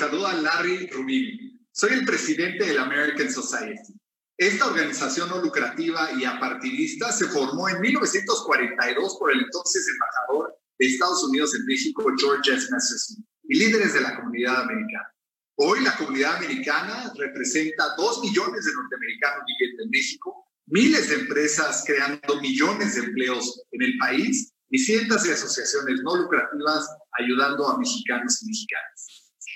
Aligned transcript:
saluda 0.00 0.32
Larry 0.32 0.86
Rubin. 0.86 1.60
Soy 1.72 1.92
el 1.92 2.06
presidente 2.06 2.64
de 2.64 2.72
la 2.72 2.84
American 2.84 3.30
Society. 3.30 3.92
Esta 4.38 4.68
organización 4.68 5.28
no 5.28 5.42
lucrativa 5.42 6.08
y 6.18 6.24
apartidista 6.24 7.12
se 7.12 7.26
formó 7.26 7.68
en 7.68 7.82
1942 7.82 9.16
por 9.18 9.30
el 9.30 9.40
entonces 9.40 9.86
embajador 9.92 10.56
de 10.78 10.86
Estados 10.86 11.22
Unidos 11.24 11.54
en 11.54 11.66
México, 11.66 12.02
George 12.18 12.50
S. 12.50 12.68
Masterson, 12.70 13.26
y 13.44 13.58
líderes 13.58 13.92
de 13.92 14.00
la 14.00 14.16
comunidad 14.16 14.62
americana. 14.62 15.14
Hoy 15.56 15.80
la 15.80 15.94
comunidad 15.98 16.36
americana 16.36 17.12
representa 17.18 17.94
dos 17.98 18.22
millones 18.22 18.64
de 18.64 18.72
norteamericanos 18.72 19.44
viviendo 19.46 19.82
en 19.82 19.90
México, 19.90 20.46
miles 20.64 21.10
de 21.10 21.16
empresas 21.16 21.84
creando 21.86 22.40
millones 22.40 22.94
de 22.94 23.02
empleos 23.02 23.64
en 23.70 23.82
el 23.82 23.98
país 23.98 24.50
y 24.70 24.78
cientos 24.78 25.24
de 25.24 25.34
asociaciones 25.34 26.00
no 26.02 26.16
lucrativas 26.16 26.88
ayudando 27.18 27.68
a 27.68 27.78
mexicanos 27.78 28.42
y 28.42 28.46
mexicanas. 28.46 29.09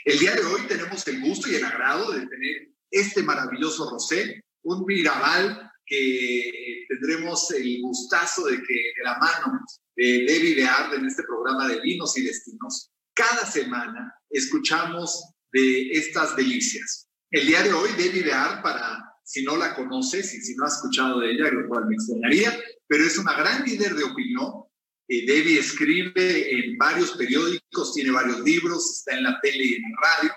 El 0.04 0.18
día 0.18 0.34
de 0.34 0.44
hoy 0.44 0.60
tenemos 0.68 1.06
el 1.08 1.22
gusto 1.22 1.50
y 1.50 1.54
el 1.54 1.64
agrado 1.64 2.12
de 2.12 2.26
tener 2.26 2.68
este 2.90 3.22
maravilloso 3.22 3.88
rosé, 3.90 4.44
un 4.62 4.84
Mirabal 4.84 5.70
que 5.86 6.84
tendremos 6.88 7.50
el 7.52 7.80
gustazo 7.80 8.44
de 8.46 8.56
que 8.58 8.74
de 8.96 9.02
la 9.02 9.18
mano 9.18 9.60
de 9.96 10.24
Levi 10.26 10.54
Beard 10.56 10.94
en 10.94 11.06
este 11.06 11.22
programa 11.22 11.68
de 11.68 11.80
vinos 11.80 12.18
y 12.18 12.22
destinos, 12.22 12.90
cada 13.14 13.46
semana 13.46 14.14
escuchamos 14.28 15.24
de 15.52 15.92
estas 15.92 16.36
delicias. 16.36 17.08
El 17.30 17.46
día 17.46 17.62
de 17.62 17.72
hoy, 17.72 17.90
Debbie 17.96 18.24
Beard, 18.24 18.62
para 18.62 18.98
si 19.24 19.42
no 19.42 19.56
la 19.56 19.74
conoces 19.74 20.34
y 20.34 20.40
si 20.42 20.54
no 20.54 20.66
has 20.66 20.74
escuchado 20.74 21.20
de 21.20 21.30
ella, 21.30 21.50
lo 21.50 21.66
cual 21.66 21.86
me 21.86 21.94
extrañaría, 21.94 22.58
pero 22.86 23.04
es 23.04 23.16
una 23.16 23.34
gran 23.38 23.64
líder 23.64 23.94
de 23.94 24.04
opinión. 24.04 24.64
Eh, 25.08 25.26
Debbie 25.26 25.58
escribe 25.58 26.50
en 26.50 26.78
varios 26.78 27.12
periódicos, 27.12 27.94
tiene 27.94 28.10
varios 28.10 28.40
libros, 28.40 28.98
está 28.98 29.16
en 29.16 29.24
la 29.24 29.38
tele 29.40 29.64
y 29.64 29.74
en 29.74 29.82
radio. 30.02 30.32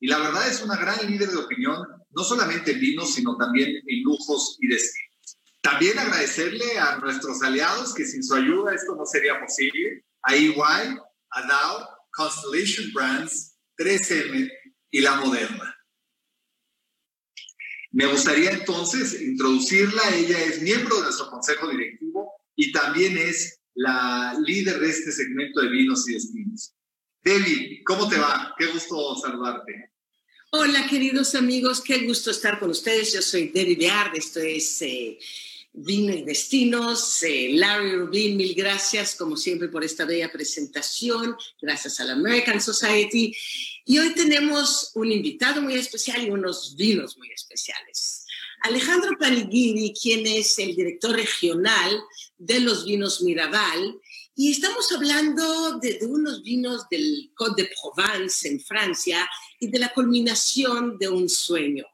Y 0.00 0.06
la 0.08 0.18
verdad 0.18 0.48
es 0.48 0.62
una 0.62 0.76
gran 0.76 1.06
líder 1.10 1.30
de 1.30 1.38
opinión, 1.38 1.86
no 2.10 2.24
solamente 2.24 2.72
en 2.72 2.80
vinos, 2.80 3.14
sino 3.14 3.36
también 3.36 3.68
en 3.86 4.02
lujos 4.02 4.58
y 4.60 4.68
destinos. 4.68 5.38
También 5.60 5.98
agradecerle 5.98 6.78
a 6.78 6.98
nuestros 6.98 7.40
aliados 7.42 7.94
que 7.94 8.04
sin 8.04 8.22
su 8.22 8.34
ayuda 8.34 8.74
esto 8.74 8.96
no 8.96 9.06
sería 9.06 9.40
posible, 9.40 10.04
a 10.22 10.34
EY, 10.34 10.52
a 11.30 11.42
Dow, 11.42 11.86
Constellation 12.10 12.92
Brands, 12.92 13.56
3M 13.76 14.50
y 14.90 15.00
la 15.00 15.16
Moderna. 15.16 15.76
Me 17.92 18.06
gustaría 18.06 18.50
entonces 18.50 19.20
introducirla. 19.20 20.02
Ella 20.14 20.42
es 20.42 20.62
miembro 20.62 20.96
de 20.96 21.02
nuestro 21.02 21.30
consejo 21.30 21.68
directivo 21.68 22.32
y 22.56 22.72
también 22.72 23.16
es 23.18 23.61
la 23.74 24.36
líder 24.44 24.80
de 24.80 24.90
este 24.90 25.12
segmento 25.12 25.60
de 25.60 25.68
vinos 25.68 26.08
y 26.08 26.14
destinos. 26.14 26.74
Debbie, 27.22 27.82
¿cómo 27.84 28.08
te 28.08 28.18
va? 28.18 28.54
Qué 28.58 28.66
gusto 28.66 29.16
saludarte. 29.16 29.90
Hola, 30.50 30.86
queridos 30.86 31.34
amigos, 31.34 31.80
qué 31.80 32.06
gusto 32.06 32.30
estar 32.30 32.58
con 32.58 32.70
ustedes. 32.70 33.12
Yo 33.12 33.22
soy 33.22 33.48
Debbie 33.48 33.76
Beard, 33.76 34.16
esto 34.16 34.40
es 34.40 34.82
eh, 34.82 35.18
y 35.74 36.22
Destinos. 36.22 37.22
Eh, 37.22 37.50
Larry 37.54 37.92
Rubin, 37.96 38.36
mil 38.36 38.54
gracias, 38.54 39.14
como 39.14 39.36
siempre, 39.36 39.68
por 39.68 39.84
esta 39.84 40.04
bella 40.04 40.30
presentación. 40.30 41.34
Gracias 41.60 42.00
a 42.00 42.04
la 42.04 42.12
American 42.12 42.60
Society. 42.60 43.34
Y 43.84 43.98
hoy 43.98 44.14
tenemos 44.14 44.92
un 44.94 45.10
invitado 45.10 45.62
muy 45.62 45.74
especial 45.74 46.22
y 46.22 46.30
unos 46.30 46.76
vinos 46.76 47.16
muy 47.16 47.30
especiales. 47.30 48.21
Alejandro 48.62 49.16
Panigini, 49.18 49.92
quien 49.92 50.26
es 50.26 50.58
el 50.58 50.74
director 50.76 51.12
regional 51.12 52.00
de 52.38 52.60
los 52.60 52.84
vinos 52.84 53.22
Mirabal, 53.22 54.00
y 54.34 54.50
estamos 54.50 54.90
hablando 54.92 55.78
de, 55.78 55.98
unos 56.02 56.42
vinos 56.42 56.88
del 56.90 57.32
Côte 57.34 57.62
de 57.62 57.70
Provence 57.80 58.48
en 58.48 58.60
Francia 58.60 59.28
y 59.60 59.68
de 59.68 59.78
la 59.78 59.92
culminación 59.92 60.96
de 60.98 61.08
un 61.08 61.28
sueño. 61.28 61.84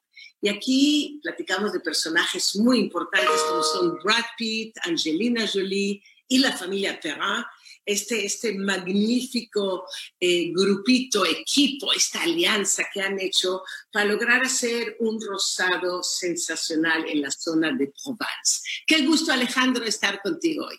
Y 0.41 0.49
aquí 0.49 1.21
platicamos 1.23 1.73
de 1.73 1.81
personajes 1.81 2.55
muy 2.57 2.79
importantes 2.79 3.41
como 3.49 3.63
son 3.63 3.99
Brad 4.05 4.25
Pitt, 4.37 4.77
Angelina 4.85 5.49
Jolie 5.53 6.01
y 6.29 6.39
la 6.39 6.53
familia 6.53 7.01
Perrin, 7.01 7.45
este, 7.89 8.27
este 8.27 8.53
magnífico 8.59 9.87
eh, 10.21 10.53
grupito, 10.53 11.25
equipo, 11.25 11.91
esta 11.91 12.23
alianza 12.23 12.85
que 12.93 13.01
han 13.01 13.19
hecho 13.19 13.63
para 13.91 14.05
lograr 14.05 14.45
hacer 14.45 14.99
un 15.01 15.19
rosado 15.19 16.03
sensacional 16.03 17.09
en 17.09 17.23
la 17.23 17.31
zona 17.31 17.73
de 17.73 17.91
Provence. 18.05 18.61
Qué 18.87 19.07
gusto, 19.07 19.33
Alejandro, 19.33 19.85
estar 19.85 20.21
contigo 20.21 20.67
hoy. 20.67 20.77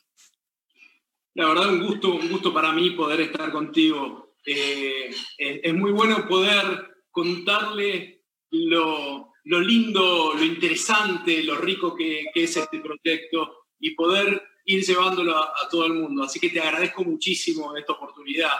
La 1.34 1.48
verdad, 1.48 1.69
un 1.69 1.88
gusto, 1.88 2.14
un 2.14 2.30
gusto 2.30 2.53
para 2.53 2.72
mí 2.74 2.92
poder 2.92 3.22
estar 3.22 3.52
contigo. 3.52 4.36
Eh, 4.46 5.09
es, 5.36 5.74
muy 5.74 5.92
bueno 5.92 6.28
poder 6.28 6.96
contarle 7.09 8.24
lo, 8.52 9.34
lo, 9.46 9.59
lindo, 9.59 10.36
lo 10.36 10.44
interesante, 10.44 11.42
lo 11.42 11.56
rico 11.56 11.96
que, 11.96 12.25
que 12.31 12.44
es 12.44 12.56
este 12.56 12.80
proyecto 12.80 13.66
y 13.80 13.96
poder 13.96 14.44
ir 14.69 14.85
llevándolo 14.85 15.35
a, 15.35 15.68
todo 15.69 15.88
el 15.88 15.94
mundo. 15.94 16.24
Así 16.24 16.40
que 16.40 16.50
te 16.50 16.59
agradezco 16.59 17.03
muchísimo 17.03 17.75
esta 17.75 17.94
oportunidad. 17.94 18.52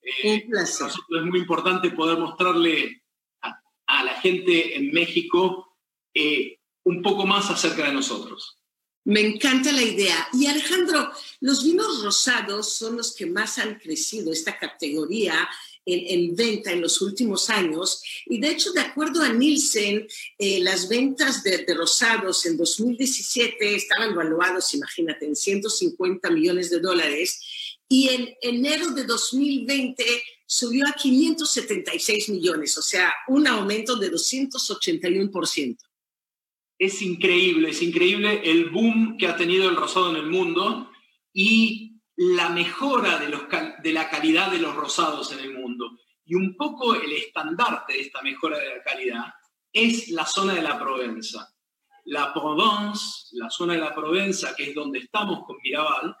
Eh, 0.00 0.42
Un 0.44 0.50
placer. 0.50 0.88
es 0.88 1.24
muy 1.24 1.40
importante 1.40 1.90
poder 1.90 2.18
mostrarle 2.18 3.02
a, 3.42 4.04
la 4.04 4.14
gente 4.14 4.76
en 4.76 4.90
México 4.92 5.76
eh, 6.14 6.58
un 6.84 7.02
poco 7.02 7.26
más 7.26 7.50
acerca 7.50 7.84
de 7.84 7.92
nosotros. 7.92 8.56
Me 9.04 9.20
encanta 9.20 9.70
la 9.72 9.82
idea. 9.82 10.28
Y 10.32 10.46
Alejandro, 10.46 11.10
los 11.40 11.62
vinos 11.62 12.02
rosados 12.02 12.72
son 12.72 12.96
los 12.96 13.14
que 13.14 13.26
más 13.26 13.58
han 13.58 13.74
crecido, 13.78 14.32
esta 14.32 14.58
categoría 14.58 15.48
en, 15.88 16.36
venta 16.36 16.72
en 16.72 16.80
los 16.80 17.00
últimos 17.00 17.50
años. 17.50 18.02
Y 18.26 18.40
de 18.40 18.50
hecho, 18.50 18.72
de 18.72 18.80
acuerdo 18.80 19.22
a 19.22 19.32
Nielsen, 19.32 20.06
eh, 20.38 20.60
las 20.60 20.88
ventas 20.88 21.42
de, 21.42 21.64
rosados 21.74 22.44
en 22.46 22.56
2017 22.56 23.74
estaban 23.74 24.14
valuados, 24.14 24.74
imagínate, 24.74 25.26
en 25.26 25.36
150 25.36 26.30
millones 26.30 26.70
de 26.70 26.80
dólares. 26.80 27.40
Y 27.88 28.08
en 28.08 28.28
enero 28.42 28.90
de 28.90 29.04
2020 29.04 30.04
subió 30.46 30.86
a 30.86 30.92
576 30.92 32.30
millones, 32.30 32.76
o 32.78 32.82
sea, 32.82 33.12
un 33.28 33.46
aumento 33.46 33.96
de 33.96 34.10
281%. 34.10 35.76
Es 36.78 37.02
increíble, 37.02 37.70
es 37.70 37.82
increíble 37.82 38.40
el 38.44 38.70
boom 38.70 39.16
que 39.18 39.26
ha 39.26 39.36
tenido 39.36 39.68
el 39.68 39.76
rosado 39.76 40.10
en 40.10 40.16
el 40.16 40.26
mundo 40.26 40.90
y 41.32 41.98
la 42.18 42.48
mejora 42.48 43.18
de, 43.18 43.28
los, 43.28 43.42
de 43.82 43.92
la 43.92 44.10
calidad 44.10 44.50
de 44.50 44.58
los 44.58 44.74
rosados 44.74 45.32
en 45.32 45.38
el 45.38 45.54
mundo. 45.54 45.67
Y 46.28 46.34
un 46.34 46.56
poco 46.56 46.94
el 46.94 47.10
estandarte 47.12 47.94
de 47.94 48.00
esta 48.02 48.22
mejora 48.22 48.58
de 48.58 48.68
la 48.68 48.82
calidad 48.82 49.32
es 49.72 50.08
la 50.10 50.26
zona 50.26 50.54
de 50.54 50.62
la 50.62 50.78
Provenza. 50.78 51.48
La 52.04 52.32
Provence, 52.32 53.28
la 53.32 53.50
zona 53.50 53.74
de 53.74 53.80
la 53.80 53.94
Provenza, 53.94 54.54
que 54.54 54.70
es 54.70 54.74
donde 54.74 55.00
estamos 55.00 55.44
con 55.46 55.56
Mirabal, 55.62 56.14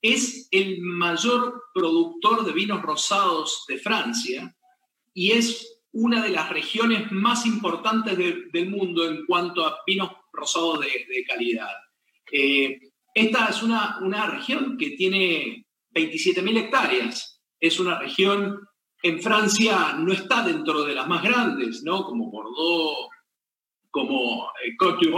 es 0.00 0.48
el 0.50 0.80
mayor 0.80 1.64
productor 1.74 2.44
de 2.44 2.52
vinos 2.52 2.82
rosados 2.82 3.64
de 3.68 3.78
Francia 3.78 4.56
y 5.14 5.32
es 5.32 5.80
una 5.92 6.22
de 6.22 6.30
las 6.30 6.48
regiones 6.50 7.12
más 7.12 7.46
importantes 7.46 8.16
del 8.16 8.70
mundo 8.70 9.06
en 9.06 9.26
cuanto 9.26 9.66
a 9.66 9.78
vinos 9.86 10.10
rosados 10.32 10.80
de, 10.80 11.24
calidad. 11.26 11.70
Eh, 12.32 12.78
esta 13.14 13.46
es 13.46 13.62
una, 13.62 13.98
una 14.00 14.26
región 14.26 14.76
que 14.78 14.90
tiene 14.90 15.66
27.000 15.94 16.58
hectáreas. 16.58 17.40
Es 17.60 17.78
una 17.78 17.98
región, 17.98 18.58
en 19.02 19.20
Francia 19.20 19.94
no 19.98 20.12
está 20.12 20.44
dentro 20.44 20.84
de 20.84 20.94
las 20.94 21.08
más 21.08 21.22
grandes, 21.22 21.82
¿no? 21.82 22.04
Como 22.04 22.30
Bordeaux, 22.30 23.08
como 23.90 24.48
eh, 24.64 24.76
Côte 24.78 25.08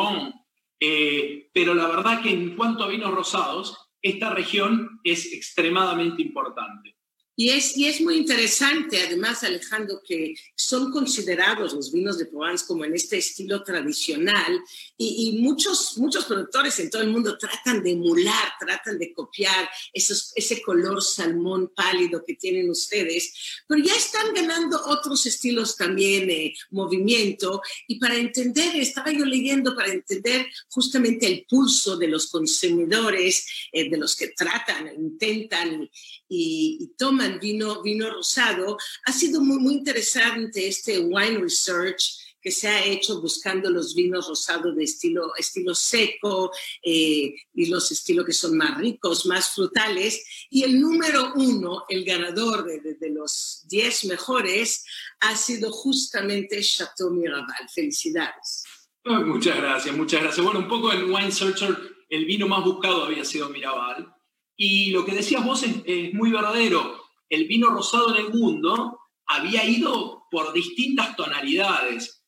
eh, 0.81 1.51
pero 1.53 1.75
la 1.75 1.87
verdad 1.87 2.21
que 2.21 2.31
en 2.31 2.57
cuanto 2.57 2.85
a 2.85 2.89
vinos 2.89 3.15
rosados, 3.15 3.91
esta 4.03 4.31
región 4.31 5.01
es 5.05 5.33
extremadamente 5.33 6.23
importante. 6.23 6.97
Y 7.37 7.51
es, 7.51 7.77
y 7.77 7.87
es 7.87 8.01
muy 8.01 8.17
interesante, 8.17 9.03
además, 9.03 9.43
Alejandro, 9.43 10.01
que 10.07 10.35
son 10.55 10.93
considerados 10.93 11.73
los 11.73 11.93
vinos 11.93 12.19
de 12.19 12.27
Provence 12.27 12.65
como 12.67 12.85
en 12.85 12.95
este 12.95 13.19
estilo 13.19 13.63
tradicional 13.63 14.61
y, 14.97 15.31
y 15.31 15.43
muchos, 15.43 15.99
muchos 15.99 16.27
productores 16.27 16.79
en 16.79 16.91
todo 16.91 17.03
el 17.03 17.11
mundo 17.11 17.37
tratan 17.37 17.83
de 17.83 17.93
emular, 17.93 18.53
tratan 18.61 18.99
de 18.99 19.13
copiar 19.13 19.69
esos, 19.93 20.33
ese 20.37 20.63
color 20.63 21.03
salmón 21.03 21.73
pálido 21.75 22.25
que 22.25 22.35
tienen 22.35 22.71
ustedes, 22.71 23.33
pero 23.67 23.83
ya 23.83 23.95
están 23.95 24.33
ganando 24.33 24.81
otros 24.87 25.27
estilos 25.27 25.77
también, 25.77 26.31
eh, 26.31 26.55
movimiento, 26.71 27.63
y 27.89 27.99
para 27.99 28.17
entender, 28.17 28.77
estaba 28.77 29.11
yo 29.13 29.25
leyendo, 29.25 29.75
para 29.75 29.93
entender 29.93 30.47
justamente 30.69 31.27
el 31.27 31.47
pulso 31.49 31.97
de 31.97 32.09
los 32.09 32.29
consumidores, 32.29 33.47
eh, 33.73 33.91
de 33.91 33.97
los 33.97 34.17
que 34.17 34.29
tratan, 34.29 34.91
intentan 34.97 35.89
y, 36.29 36.93
toman 36.97 37.24
vino, 37.41 37.83
vino 37.83 38.11
rosado. 38.11 38.77
Ha 39.07 39.13
sido 39.13 39.41
muy, 39.41 39.59
muy 39.59 39.75
interesante 39.75 40.67
este 40.67 40.99
wine 40.99 41.39
research 41.39 42.21
que 42.41 42.51
se 42.51 42.69
ha 42.69 42.85
hecho 42.85 43.23
buscando 43.23 43.71
los 43.71 43.95
vinos 43.95 44.29
rosados 44.29 44.77
de 44.77 44.85
estilo, 44.85 45.35
estilo 45.35 45.75
seco 45.75 46.53
eh, 46.83 47.35
y 47.55 47.67
los 47.67 47.91
estilos 47.91 48.27
que 48.27 48.35
son 48.35 48.59
más 48.59 48.77
ricos, 48.77 49.25
más 49.25 49.55
frutales. 49.55 50.23
Y 50.51 50.63
el 50.63 50.79
número 50.79 51.33
uno, 51.37 51.85
el 51.89 52.05
ganador 52.05 52.65
de, 52.65 52.81
de, 52.81 53.11
los 53.11 53.65
10 53.69 54.05
mejores, 54.07 54.85
ha 55.21 55.35
sido 55.37 55.73
justamente 55.73 56.61
Chateau 56.61 57.11
Miraval. 57.11 57.69
Felicidades. 57.75 58.65
muchas 59.05 59.57
gracias, 59.57 59.97
muchas 59.97 60.23
gracias. 60.23 60.45
Bueno, 60.45 60.61
un 60.61 60.69
poco 60.69 60.93
en 60.93 61.11
Wine 61.11 61.33
Searcher 61.33 61.95
el 62.11 62.27
vino 62.27 62.47
más 62.47 62.65
buscado 62.65 63.05
había 63.05 63.25
sido 63.25 63.49
Miraval. 63.49 64.15
Y 64.57 64.91
lo 64.91 65.05
que 65.05 65.13
decías 65.13 65.45
vos 65.45 65.63
es, 65.63 66.15
muy 66.15 66.31
verdadero. 66.31 67.04
El 67.29 67.47
vino 67.47 67.71
rosado 67.71 68.15
en 68.15 68.27
el 68.27 68.33
mundo 68.33 69.01
había 69.27 69.65
ido 69.65 70.27
por 70.31 70.53
distintas 70.53 71.17
tonalidades, 71.17 72.25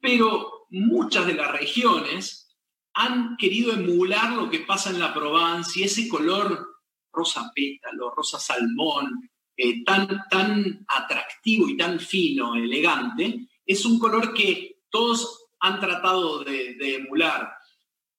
pero 0.00 0.66
muchas 0.70 1.26
de 1.26 1.34
las 1.34 1.52
regiones 1.52 2.56
han 2.94 3.36
querido 3.36 3.72
emular 3.72 4.32
lo 4.32 4.50
que 4.50 4.60
pasa 4.60 4.90
en 4.90 5.00
la 5.00 5.12
Provence 5.14 5.78
y 5.78 5.84
ese 5.84 6.08
color 6.08 6.74
rosa 7.12 7.50
pétalo, 7.54 8.10
rosa 8.10 8.38
salmón, 8.38 9.30
eh, 9.56 9.84
tan, 9.84 10.24
tan 10.28 10.84
atractivo 10.88 11.68
y 11.68 11.76
tan 11.76 12.00
fino, 12.00 12.54
elegante, 12.56 13.48
es 13.64 13.84
un 13.84 13.98
color 13.98 14.34
que 14.34 14.82
todos 14.90 15.46
han 15.60 15.80
tratado 15.80 16.44
de 16.44 16.96
emular. 16.96 17.52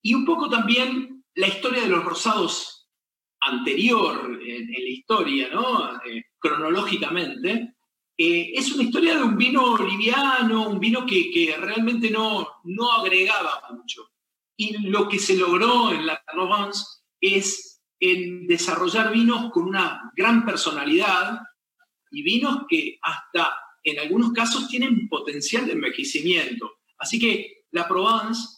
Y 0.01 0.13
un 0.13 0.25
poco 0.25 0.49
también 0.49 1.23
la 1.35 1.47
historia 1.47 1.81
de 1.81 1.89
los 1.89 2.03
rosados 2.03 2.74
anterior 3.41 4.39
en, 4.41 4.71
la 4.71 4.89
historia, 4.89 5.49
¿no? 5.49 6.01
Eh, 6.05 6.25
cronológicamente, 6.39 7.75
eh, 8.17 8.51
es 8.53 8.71
una 8.73 8.83
historia 8.83 9.17
de 9.17 9.23
un 9.23 9.37
vino 9.37 9.77
liviano, 9.77 10.69
un 10.69 10.79
vino 10.79 11.05
que, 11.05 11.55
realmente 11.59 12.09
no, 12.09 12.47
no 12.63 12.91
agregaba 12.91 13.61
mucho. 13.71 14.11
Y 14.57 14.87
lo 14.87 15.07
que 15.07 15.19
se 15.19 15.35
logró 15.35 15.91
en 15.91 16.05
la 16.05 16.21
Provence 16.31 16.83
es 17.19 17.81
en 17.99 18.47
desarrollar 18.47 19.11
vinos 19.11 19.51
con 19.51 19.63
una 19.63 20.11
gran 20.15 20.45
personalidad 20.45 21.39
y 22.11 22.23
vinos 22.23 22.63
que 22.69 22.97
hasta 23.01 23.55
en 23.83 23.99
algunos 23.99 24.31
casos 24.31 24.67
tienen 24.67 25.07
potencial 25.09 25.65
de 25.65 25.73
envejecimiento. 25.73 26.79
Así 26.97 27.19
que 27.19 27.65
la 27.71 27.87
Provence 27.87 28.55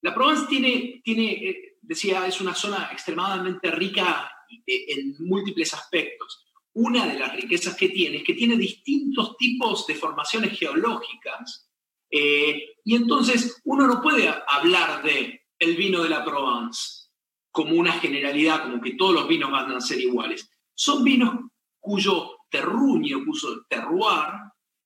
la 0.00 0.14
Provence 0.14 0.46
tiene, 0.48 1.00
tiene 1.02 1.32
eh, 1.32 1.67
decía, 1.88 2.26
es 2.26 2.40
una 2.40 2.54
zona 2.54 2.90
extremadamente 2.92 3.70
rica 3.70 4.30
en 4.66 5.16
múltiples 5.20 5.72
aspectos. 5.72 6.44
Una 6.74 7.06
de 7.06 7.18
las 7.18 7.34
riquezas 7.34 7.74
que 7.74 7.88
tiene 7.88 8.18
es 8.18 8.24
que 8.24 8.34
tiene 8.34 8.56
distintos 8.56 9.36
tipos 9.38 9.86
de 9.86 9.94
formaciones 9.94 10.56
geológicas 10.58 11.68
eh, 12.10 12.76
y 12.84 12.94
entonces 12.94 13.60
uno 13.64 13.86
no 13.86 14.00
puede 14.00 14.32
hablar 14.46 15.02
de 15.02 15.46
el 15.58 15.76
vino 15.76 16.02
de 16.02 16.10
la 16.10 16.24
Provence 16.24 17.08
como 17.50 17.74
una 17.74 17.92
generalidad, 17.92 18.62
como 18.62 18.80
que 18.80 18.94
todos 18.94 19.14
los 19.14 19.28
vinos 19.28 19.50
van 19.50 19.72
a 19.72 19.80
ser 19.80 19.98
iguales. 20.00 20.48
Son 20.74 21.02
vinos 21.02 21.34
cuyo 21.80 22.36
terruño, 22.50 23.24
cuyo 23.24 23.64
terroir 23.68 24.34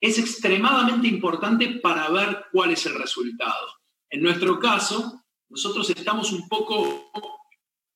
es 0.00 0.18
extremadamente 0.18 1.08
importante 1.08 1.68
para 1.80 2.08
ver 2.10 2.46
cuál 2.52 2.70
es 2.70 2.86
el 2.86 2.94
resultado. 2.94 3.68
En 4.08 4.22
nuestro 4.22 4.58
caso, 4.58 5.21
nosotros 5.52 5.90
estamos 5.90 6.32
un 6.32 6.48
poco, 6.48 7.12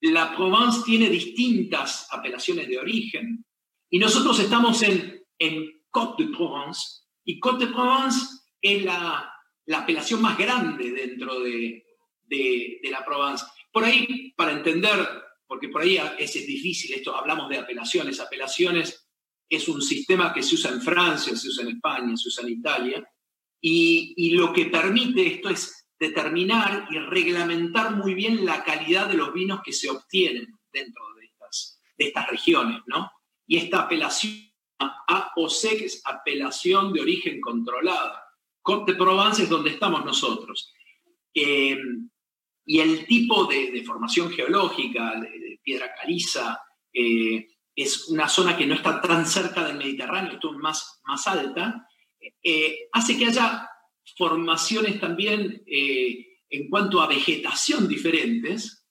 la 0.03 0.37
Provence 0.37 0.82
tiene 0.85 1.08
distintas 1.08 2.06
apelaciones 2.11 2.69
de 2.69 2.79
origen 2.79 3.44
y 3.91 3.99
nosotros 3.99 4.38
estamos 4.41 4.82
en, 4.82 5.25
en 5.38 5.82
Côte 5.91 6.25
de 6.25 6.37
Provence 6.37 7.06
y 7.25 7.41
Côte 7.41 7.64
de 7.64 7.73
Provence 7.73 8.19
es 8.61 8.85
la, 8.85 9.32
la 9.64 9.79
apelación 9.79 10.20
más 10.20 10.37
grande 10.37 10.93
dentro 10.93 11.41
de, 11.41 11.82
de, 12.25 12.79
la 12.91 13.03
Provence. 13.03 13.47
Por 13.73 13.85
ahí, 13.85 14.35
para 14.37 14.53
entender, 14.53 15.08
porque 15.47 15.70
por 15.70 15.81
ahí 15.81 15.97
es, 16.19 16.37
es 16.37 16.47
difícil 16.47 16.93
esto, 16.94 17.17
hablamos 17.17 17.49
de 17.49 17.58
apelaciones, 17.58 18.20
apelaciones 18.20 19.08
es 19.49 19.67
un 19.67 19.81
sistema 19.81 20.35
que 20.35 20.43
se 20.43 20.56
usa 20.56 20.73
en 20.73 20.82
Francia, 20.82 21.35
se 21.35 21.49
usa 21.49 21.64
en 21.64 21.76
España, 21.76 22.17
se 22.19 22.29
usa 22.29 22.44
en 22.44 22.50
Italia, 22.50 23.11
y, 23.62 24.12
y, 24.17 24.31
lo 24.31 24.53
que 24.53 24.67
permite 24.67 25.26
esto 25.26 25.49
es 25.49 25.86
determinar 25.98 26.87
y 26.90 26.98
reglamentar 26.98 27.96
muy 27.96 28.14
bien 28.14 28.44
la 28.44 28.64
calidad 28.64 29.08
de 29.08 29.14
los 29.14 29.32
vinos 29.32 29.60
que 29.64 29.72
se 29.72 29.90
obtienen 29.90 30.46
dentro 30.72 31.02
de 31.14 31.26
estas, 31.98 32.28
regiones, 32.28 32.82
¿no? 32.87 33.10
Y 33.46 33.56
esta 33.56 33.81
apelación 33.81 34.34
a 34.78 35.32
C, 35.48 35.76
que 35.78 35.87
es 35.87 36.02
apelación 36.04 36.93
de 36.93 37.00
origen 37.00 37.40
controlada. 37.40 38.22
De 38.87 38.94
Provence 38.94 39.44
es 39.44 39.48
donde 39.48 39.70
estamos 39.70 40.04
nosotros. 40.04 40.72
Eh, 41.32 41.78
y 42.64 42.81
el 42.81 43.06
tipo 43.06 43.44
de, 43.44 43.82
formación 43.87 44.31
geológica, 44.31 45.20
de, 45.20 45.60
piedra 45.62 45.94
caliza, 45.94 46.60
eh, 46.93 47.46
es 47.75 48.08
una 48.08 48.28
zona 48.28 48.56
que 48.56 48.66
no 48.66 48.75
está 48.75 49.00
tan 49.00 49.26
cerca 49.26 49.64
del 49.64 49.76
Mediterráneo, 49.76 50.32
esto 50.32 50.52
es 50.52 50.58
más, 50.58 51.00
más 51.04 51.26
alta, 51.26 51.87
eh, 52.43 52.88
hace 52.93 53.16
que 53.16 53.26
haya 53.26 53.69
formaciones 54.17 55.00
también 55.00 55.62
eh, 55.67 56.26
en 56.49 56.69
cuanto 56.69 57.00
a 57.00 57.08
vegetación 57.08 57.88
diferentes. 57.88 58.87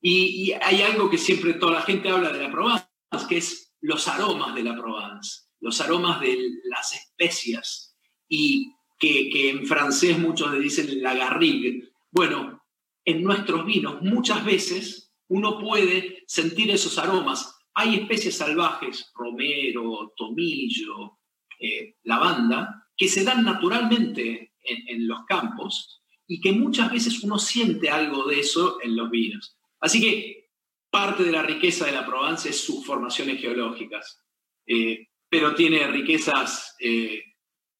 Y, 0.00 0.52
hay 0.52 0.82
algo 0.82 1.10
que 1.10 1.18
siempre 1.18 1.54
toda 1.54 1.72
la 1.72 1.82
gente 1.82 2.08
habla 2.08 2.30
de 2.30 2.42
la 2.42 2.50
Provence, 2.50 2.86
que 3.28 3.38
es 3.38 3.74
los 3.80 4.08
aromas 4.08 4.54
de 4.54 4.62
la 4.62 4.76
Provence, 4.76 5.42
los 5.60 5.80
aromas 5.80 6.20
de 6.20 6.38
las 6.64 6.92
especias, 6.94 7.96
y 8.28 8.72
que, 8.98 9.50
en 9.50 9.66
francés 9.66 10.18
muchos 10.18 10.52
le 10.52 10.60
dicen 10.60 11.02
la 11.02 11.14
garrigue. 11.14 11.90
Bueno, 12.10 12.62
en 13.04 13.22
nuestros 13.22 13.64
vinos 13.64 14.02
muchas 14.02 14.44
veces 14.44 15.12
uno 15.28 15.58
puede 15.58 16.24
sentir 16.26 16.70
esos 16.70 16.98
aromas. 16.98 17.54
Hay 17.74 17.96
especies 17.96 18.36
salvajes, 18.36 19.10
romero, 19.14 20.12
tomillo, 20.16 21.18
eh, 21.58 21.96
lavanda, 22.04 22.86
que 22.96 23.08
se 23.08 23.24
dan 23.24 23.44
naturalmente 23.44 24.54
en, 24.66 25.06
los 25.06 25.24
campos 25.26 26.02
y 26.26 26.40
que 26.40 26.52
muchas 26.52 26.90
veces 26.90 27.22
uno 27.22 27.38
siente 27.38 27.88
algo 27.88 28.26
de 28.26 28.40
eso 28.40 28.78
en 28.82 28.96
los 28.96 29.10
vinos. 29.10 29.56
Así 29.80 30.00
que 30.00 30.50
parte 30.90 31.22
de 31.22 31.32
la 31.32 31.42
riqueza 31.42 31.86
de 31.86 31.92
la 31.92 32.06
Provence 32.06 32.48
es 32.48 32.60
sus 32.60 32.84
formaciones 32.84 33.40
geológicas, 33.40 34.24
eh, 34.66 35.08
pero 35.28 35.54
tiene 35.54 35.86
riquezas, 35.86 36.74
eh, 36.80 37.22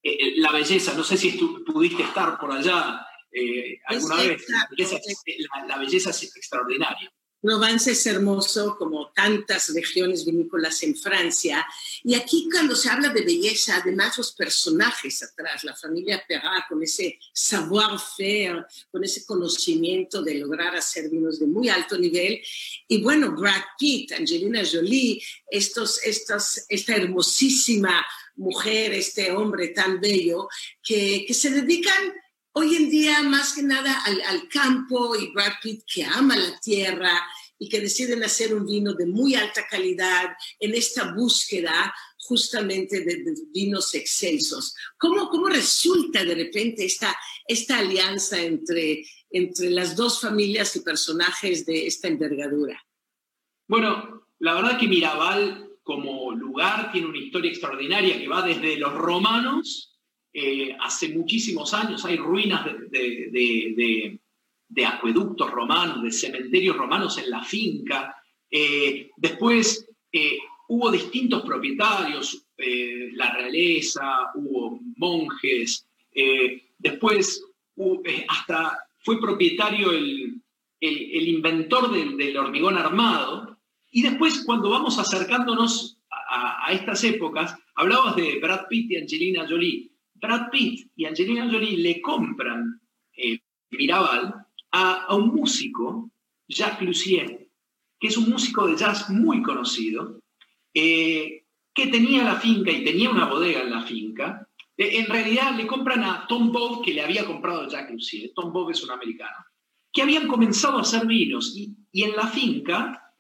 eh, 0.03 0.33
la 0.37 0.53
belleza, 0.53 0.95
no 0.95 1.03
sé 1.03 1.17
si 1.17 1.31
pudiste 1.65 2.03
estar 2.03 2.39
por 2.39 2.53
allá 2.53 3.07
alguna 3.87 4.17
vez, 4.17 4.47
la 4.49 5.79
belleza 5.79 6.11
es 6.11 6.37
extraordinaria. 6.37 7.13
Provence 7.47 7.93
es 7.93 8.05
hermoso 8.07 8.77
como 8.77 9.13
tantas 9.13 9.73
regiones 9.73 10.25
vinícolas 10.25 10.83
en 10.83 10.97
Francia. 10.97 11.65
Y 12.03 12.17
aquí 12.17 12.49
cuando 12.51 12.75
se 12.75 12.91
habla 12.91 13.11
de 13.11 13.23
belleza, 13.23 13.77
además 13.77 14.19
los 14.19 14.33
personajes 14.33 15.23
atrás, 15.23 15.63
la 15.63 15.77
familia 15.77 16.25
Perrat 16.27 16.67
con 16.69 16.83
ese 16.83 17.21
savoir-faire, 17.33 18.67
con 18.91 19.05
ese 19.05 19.25
conocimiento 19.25 20.23
de 20.23 20.35
lograr 20.35 20.75
hacer 20.75 21.09
vinos 21.09 21.39
de 21.39 21.47
muy 21.47 21.69
alto 21.69 21.97
nivel. 21.97 22.43
Y 22.89 23.01
bueno, 23.01 23.31
Brad 23.31 23.63
Pitt, 23.79 24.11
Angelina 24.11 24.63
Jolie, 24.69 25.23
estos, 25.49 26.03
estos, 26.03 26.65
esta 26.69 26.97
hermosísima 26.97 28.05
mujer, 28.35 28.93
este 28.93 29.31
hombre 29.31 29.69
tan 29.69 30.01
bello, 30.01 30.49
que, 30.83 31.25
que 31.25 31.33
se 31.33 31.51
dedican 31.51 32.13
hoy 32.59 32.75
en 32.75 32.89
día 32.89 33.23
más 33.23 33.53
que 33.53 33.63
nada 33.63 34.03
al, 34.05 34.49
campo 34.49 35.15
y 35.15 35.31
Brad 35.31 35.53
Pitt 35.63 35.85
que 35.87 36.05
ama 36.07 36.35
la 36.39 36.59
tierra 36.59 37.13
y 37.59 37.69
que 37.69 37.81
deciden 37.81 38.23
hacer 38.23 38.55
un 38.55 38.67
vino 38.67 38.95
de 38.95 39.07
muy 39.07 39.35
alta 39.35 39.67
calidad 39.69 40.37
en 40.59 40.75
esta 40.75 41.13
búsqueda 41.15 41.95
justamente 42.19 43.01
de, 43.01 43.35
vinos 43.53 43.95
excelsos. 43.95 44.75
¿Cómo, 44.99 45.29
¿Cómo 45.29 45.49
resulta 45.49 46.25
de 46.25 46.35
repente 46.35 46.85
esta, 46.85 47.17
esta 47.47 47.79
alianza 47.79 48.41
entre, 48.41 49.05
entre 49.31 49.71
las 49.71 49.97
dos 49.97 50.21
familias 50.21 50.75
y 50.77 50.81
personajes 50.81 51.65
de 51.65 51.87
esta 51.87 52.09
envergadura? 52.09 52.83
Bueno, 53.69 54.29
la 54.39 54.55
verdad 54.55 54.79
que 54.79 54.89
Mirabal 54.89 55.71
como 55.83 56.33
lugar 56.33 56.91
tiene 56.91 57.07
una 57.07 57.19
historia 57.19 57.51
extraordinaria 57.51 58.19
que 58.19 58.29
va 58.29 58.43
desde 58.43 58.77
los 58.77 58.93
romanos 58.93 59.97
eh, 60.39 60.77
hace 60.81 61.09
muchísimos 61.09 61.73
años 61.73 62.05
hay 62.05 62.17
ruinas 62.17 62.67
de, 62.91 64.21
acueductos 64.85 65.51
romanos, 65.51 66.03
de 66.03 66.11
cementerios 66.11 66.77
romanos 66.77 67.19
en 67.19 67.31
la 67.31 67.43
finca. 67.43 68.17
Eh, 68.51 69.11
después 69.17 69.89
eh, 70.13 70.39
hubo 70.69 70.91
distintos 70.91 71.43
propietarios, 71.43 72.43
la 73.13 73.31
realeza, 73.33 74.31
hubo 74.35 74.81
monjes. 74.97 75.87
después 76.79 77.45
hasta 78.29 78.79
fue 79.05 79.21
propietario 79.21 79.91
el, 79.91 80.41
inventor 80.81 81.93
del, 81.93 82.37
hormigón 82.37 82.79
armado. 82.79 83.59
Y 83.91 84.03
después, 84.03 84.43
cuando 84.47 84.71
vamos 84.71 84.99
acercándonos 84.99 85.99
a, 86.11 86.67
a 86.67 86.73
estas 86.73 87.05
épocas, 87.05 87.55
hablabas 87.75 88.17
de 88.17 88.39
Brad 88.41 88.67
Pitt 88.69 88.91
y 88.91 88.97
Angelina 88.97 89.47
Jolie 89.47 89.91
Brad 90.21 90.51
Pitt 90.51 90.91
y 90.97 91.05
Angelina 91.05 91.49
Jolie 91.51 91.77
le 91.77 92.01
compran 92.01 92.81
eh, 93.17 93.41
A, 94.79 95.15
un 95.15 95.29
músico, 95.29 96.11
Jacques 96.49 96.87
Lucien, 96.87 97.49
que 97.99 98.09
es 98.09 98.17
un 98.19 98.29
músico 98.29 98.67
de 98.67 98.77
jazz 98.77 99.09
muy 99.09 99.43
conocido, 99.43 100.21
eh, 100.75 101.47
que 101.73 101.87
tenía 101.87 102.25
la 102.25 102.37
finca 102.37 102.71
y 102.71 102.85
tenía 102.85 103.09
una 103.09 103.25
bodega 103.25 103.63
en 103.63 103.71
la 103.71 103.83
finca. 103.83 104.47
Eh, 104.77 104.99
en 104.99 105.07
realidad 105.07 105.57
le 105.57 105.67
compran 105.67 106.05
a 106.05 106.27
Tom 106.27 106.53
Bob, 106.53 106.85
que 106.85 106.93
le 106.93 107.03
había 107.03 107.25
comprado 107.25 107.69
Jacques 107.69 107.95
Lucien. 107.95 108.33
Tom 108.35 108.53
Bob 108.53 108.71
es 108.71 108.85
un 108.85 108.91
americano. 108.91 109.37
Que 109.91 110.03
habían 110.03 110.29
comenzado 110.29 110.77
a 110.77 110.83
hacer 110.83 111.07
vinos 111.07 111.57
y, 111.57 111.75
y 111.91 112.03
en 112.03 112.15
la 112.15 112.27
finca 112.27 113.15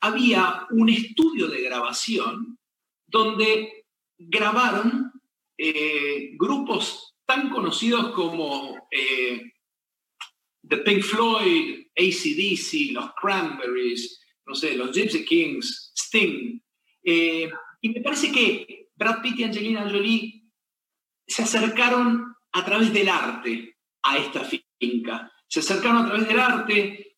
había 0.00 0.66
un 0.70 0.88
estudio 0.88 1.48
de 1.48 1.62
grabación 1.62 2.58
donde 3.06 3.84
grabaron 4.18 5.12
eh, 5.56 6.32
grupos 6.36 7.14
tan 7.26 7.50
conocidos 7.50 8.12
como 8.12 8.88
The 10.68 10.78
Pink 10.78 11.02
Floyd, 11.02 11.86
ACDC, 11.96 12.92
los 12.92 13.10
Cranberries, 13.20 14.20
no 14.46 14.54
sé, 14.54 14.76
los 14.76 14.92
Gypsy 14.92 15.24
Kings, 15.24 15.92
Sting. 15.96 16.60
Eh, 17.02 17.50
y 17.80 17.88
me 17.90 18.00
parece 18.00 18.32
que 18.32 18.88
Brad 18.94 19.22
Pitt 19.22 19.38
y 19.40 19.44
Angelina 19.44 19.88
Jolie 19.88 20.44
se 21.26 21.42
acercaron 21.42 22.34
a 22.52 22.64
través 22.64 22.92
del 22.92 23.08
arte 23.08 23.76
a 24.02 24.18
esta 24.18 24.44
finca. 24.78 25.30
Se 25.48 25.60
acercaron 25.60 25.98
a 25.98 26.06
través 26.06 26.28
del 26.28 26.40
arte, 26.40 27.16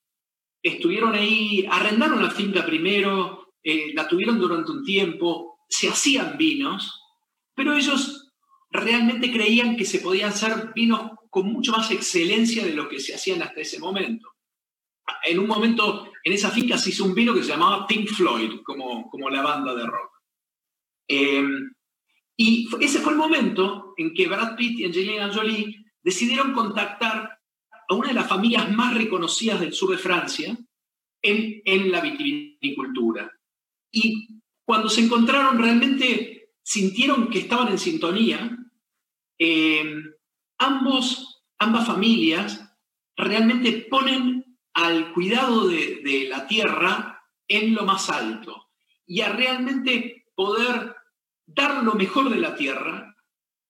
estuvieron 0.63 1.15
ahí, 1.15 1.67
arrendaron 1.71 2.23
la 2.23 2.31
finca 2.31 2.65
primero, 2.65 3.55
la 3.95 4.09
tuvieron 4.09 4.39
durante 4.39 4.73
un 4.73 4.85
tiempo, 4.85 5.61
se 5.69 5.89
hacían 5.89 6.37
vinos, 6.37 7.03
pero 7.55 7.75
ellos 7.75 8.33
realmente 8.71 9.33
creían 9.33 9.77
que 9.77 9.85
se 9.85 10.01
podían 10.01 10.31
hacer 10.31 10.73
vinos 10.75 11.13
con 11.37 11.53
mucho 11.53 11.73
más 11.73 11.91
excelencia 11.91 12.65
de 12.65 12.73
lo 12.73 12.89
que 12.89 12.99
se 12.99 13.15
hacían 13.15 13.43
hasta 13.43 13.61
ese 13.61 13.79
momento. 13.79 14.37
En 15.23 15.39
un 15.39 15.47
momento, 15.47 16.11
en 16.25 16.33
esa 16.33 16.51
finca 16.51 16.79
se 16.79 16.89
hizo 16.89 17.05
un 17.05 17.13
vino 17.13 17.35
que 17.35 17.43
se 17.43 17.51
llamaba 17.51 17.87
Pink 17.87 18.09
Floyd, 18.09 18.63
como, 18.65 19.11
como 19.11 19.29
la 19.29 19.43
banda 19.43 19.75
de 19.75 19.85
rock. 19.85 20.13
Em, 21.07 21.75
y 22.39 22.67
ese 22.81 23.01
fue 23.01 23.13
el 23.13 23.19
momento 23.19 23.93
en 23.99 24.15
que 24.15 24.29
Brad 24.29 24.57
Pitt 24.57 24.79
y 24.79 24.85
Angelina 24.87 25.31
Jolie 25.31 25.85
decidieron 26.03 26.55
contactar 26.55 27.39
a 27.87 27.95
una 27.95 28.09
de 28.09 28.15
las 28.15 28.29
familias 28.31 28.73
más 28.73 28.95
reconocidas 28.95 29.61
del 29.61 29.75
sur 29.75 29.91
de 29.91 29.99
Francia 29.99 30.57
en, 31.21 31.61
en 31.67 31.93
la 31.93 32.01
vitivinicultura. 32.01 33.31
Y 33.93 34.41
cuando 34.65 34.89
se 34.89 35.03
encontraron 35.03 35.59
realmente 35.59 36.55
sintieron 36.63 37.29
que 37.29 37.41
estaban 37.41 37.69
en 37.69 37.79
sintonía 37.79 38.57
eh, 39.39 39.85
ambos, 40.59 41.43
ambas 41.59 41.87
familias 41.87 42.63
realmente 43.17 43.87
ponen 43.91 44.59
al 44.75 45.13
cuidado 45.13 45.69
de, 45.69 46.27
la 46.29 46.47
tierra 46.47 47.23
en 47.49 47.75
lo 47.75 47.85
más 47.85 48.11
alto 48.11 48.69
y 49.07 49.21
a 49.23 49.31
realmente 49.31 50.27
poder 50.35 50.95
dar 51.47 51.83
lo 51.83 51.95
mejor 51.95 52.29
de 52.29 52.37
la 52.37 52.55
tierra 52.55 53.15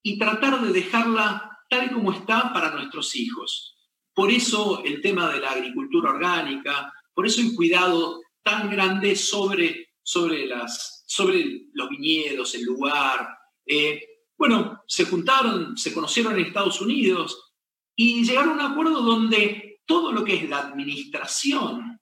y 0.03 0.19
tratar 0.19 0.61
de 0.63 0.73
dejarla 0.73 1.59
tal 1.69 1.93
como 1.93 2.13
está 2.13 2.53
para 2.53 2.71
nuestros 2.71 3.15
hijos. 3.15 3.77
Por 4.15 4.31
eso 4.31 4.83
el 4.85 5.01
tema 5.01 5.31
de 5.31 5.41
la 5.41 5.53
agricultura 5.53 6.11
orgánica, 6.11 6.93
por 7.15 7.27
eso 7.27 7.41
el 7.41 7.55
cuidado 7.55 8.21
tan 8.43 8.71
grande 8.71 9.15
sobre, 9.15 9.91
sobre, 10.03 10.47
las, 10.47 11.05
sobre 11.07 11.69
los 11.73 11.89
viñedos, 11.89 12.55
el 12.55 12.63
lugar. 12.63 13.29
Eh, 13.67 14.16
bueno, 14.39 14.83
se 14.87 15.05
juntaron, 15.07 15.77
se 15.77 15.95
conocieron 15.95 16.35
en 16.35 16.47
Estados 16.47 16.81
Unidos 16.81 17.55
y 17.95 18.25
llegaron 18.25 18.61
a 18.61 18.67
un 18.67 18.73
acuerdo 18.73 19.01
donde 19.01 19.81
todo 19.87 20.13
lo 20.13 20.25
que 20.25 20.37
es 20.37 20.49
la 20.49 20.59
administración 20.59 22.01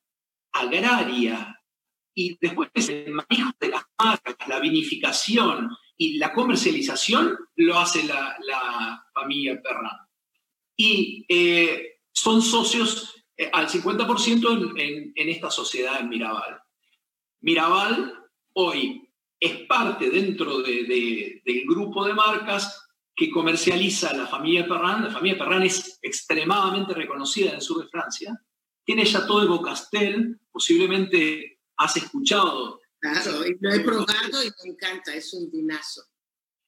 agraria 0.52 1.60
y 2.14 2.36
después 2.40 2.70
el 2.88 3.12
manejo 3.12 3.52
de 3.60 3.68
las 3.68 3.84
marcas, 3.98 4.36
la 4.48 4.60
vinificación 4.60 5.70
y 5.96 6.18
la 6.18 6.32
comercialización 6.32 7.36
lo 7.56 7.78
hace 7.78 8.04
la, 8.04 9.04
familia 9.12 9.60
Perran. 9.62 9.98
Y 10.76 11.24
eh, 11.28 12.00
son 12.12 12.42
socios 12.42 13.24
eh, 13.36 13.48
al 13.52 13.68
50% 13.68 14.80
en, 14.80 15.12
en 15.14 15.28
esta 15.28 15.50
sociedad 15.50 16.00
en 16.00 16.08
Mirabal. 16.08 16.60
Mirabal 17.40 18.12
hoy 18.54 19.03
es 19.44 19.66
parte 19.66 20.10
dentro 20.10 20.62
del 20.62 21.64
grupo 21.66 22.04
de 22.06 22.14
marcas 22.14 22.88
que 23.14 23.30
comercializa 23.30 24.14
la 24.14 24.26
familia 24.26 24.66
Perrin. 24.66 25.04
La 25.04 25.10
familia 25.10 25.38
Perrin 25.38 25.62
es 25.62 25.98
extremadamente 26.00 26.94
reconocida 26.94 27.50
en 27.50 27.56
el 27.56 27.60
sur 27.60 27.82
de 27.82 27.90
Francia. 27.90 28.40
Tiene 28.84 29.04
Chateau 29.04 29.40
de 29.40 29.46
Beaucastel, 29.46 30.40
posiblemente 30.50 31.60
has 31.76 31.96
escuchado. 31.96 32.80
Claro, 32.98 33.44
lo 33.60 33.72
he 33.72 33.80
probado 33.80 34.42
y 34.42 34.50
me 34.64 34.70
encanta, 34.72 35.14
es 35.14 35.34
un 35.34 35.50
vinazo. 35.50 36.02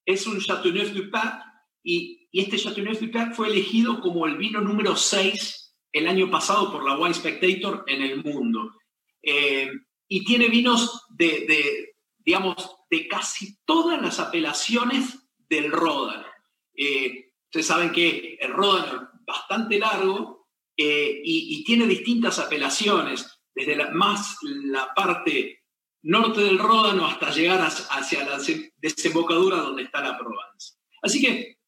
Es 0.05 0.27
un 0.27 0.39
Chateauneuf 0.39 0.93
du 0.93 1.11
Pape 1.11 1.45
y, 1.83 2.29
y 2.31 2.41
este 2.41 2.59
Chateauneuf 2.59 3.01
du 3.01 3.11
Pape 3.11 3.35
fue 3.35 3.49
elegido 3.49 4.01
como 4.01 4.27
el 4.27 4.37
vino 4.37 4.61
número 4.61 4.97
6 4.97 5.75
el 5.93 6.09
año 6.09 6.31
pasado 6.31 6.71
por 6.71 6.85
la 6.85 6.99
Wine 6.99 7.15
Spectator 7.15 7.85
en 7.87 8.03
el 8.03 8.23
mundo. 8.23 8.77
Eh, 9.23 9.71
y 10.09 10.25
tiene 10.25 10.49
vinos 10.49 11.07
de, 11.09 11.96
digamos, 12.27 12.77
de 12.91 13.07
casi 13.07 13.57
todas 13.65 14.03
las 14.03 14.19
apelaciones 14.19 15.29
del 15.49 15.71
Ródano. 15.71 16.27
Eh, 16.75 17.33
ustedes 17.45 17.67
saben 17.67 17.93
que 17.93 18.37
el 18.41 18.53
Ródano 18.53 18.95
es 18.95 19.25
bastante 19.25 19.79
largo 19.79 20.49
eh, 20.77 21.21
y, 21.25 21.63
tiene 21.65 21.87
distintas 21.87 22.41
apelaciones, 22.41 23.41
desde 23.55 23.77
la, 23.77 23.91
más 23.93 24.39
la 24.43 24.93
parte 24.93 25.63
norte 26.03 26.41
del 26.41 26.59
Ródano 26.59 27.07
hasta 27.07 27.31
llegar 27.31 27.61
hacia 27.61 28.25
la 28.25 28.39
desembocadura 28.77 29.59
donde 29.59 29.85
está 29.85 30.01
la 30.01 30.19
Provence. 30.19 30.75
Así 31.03 31.23
que 31.23 31.59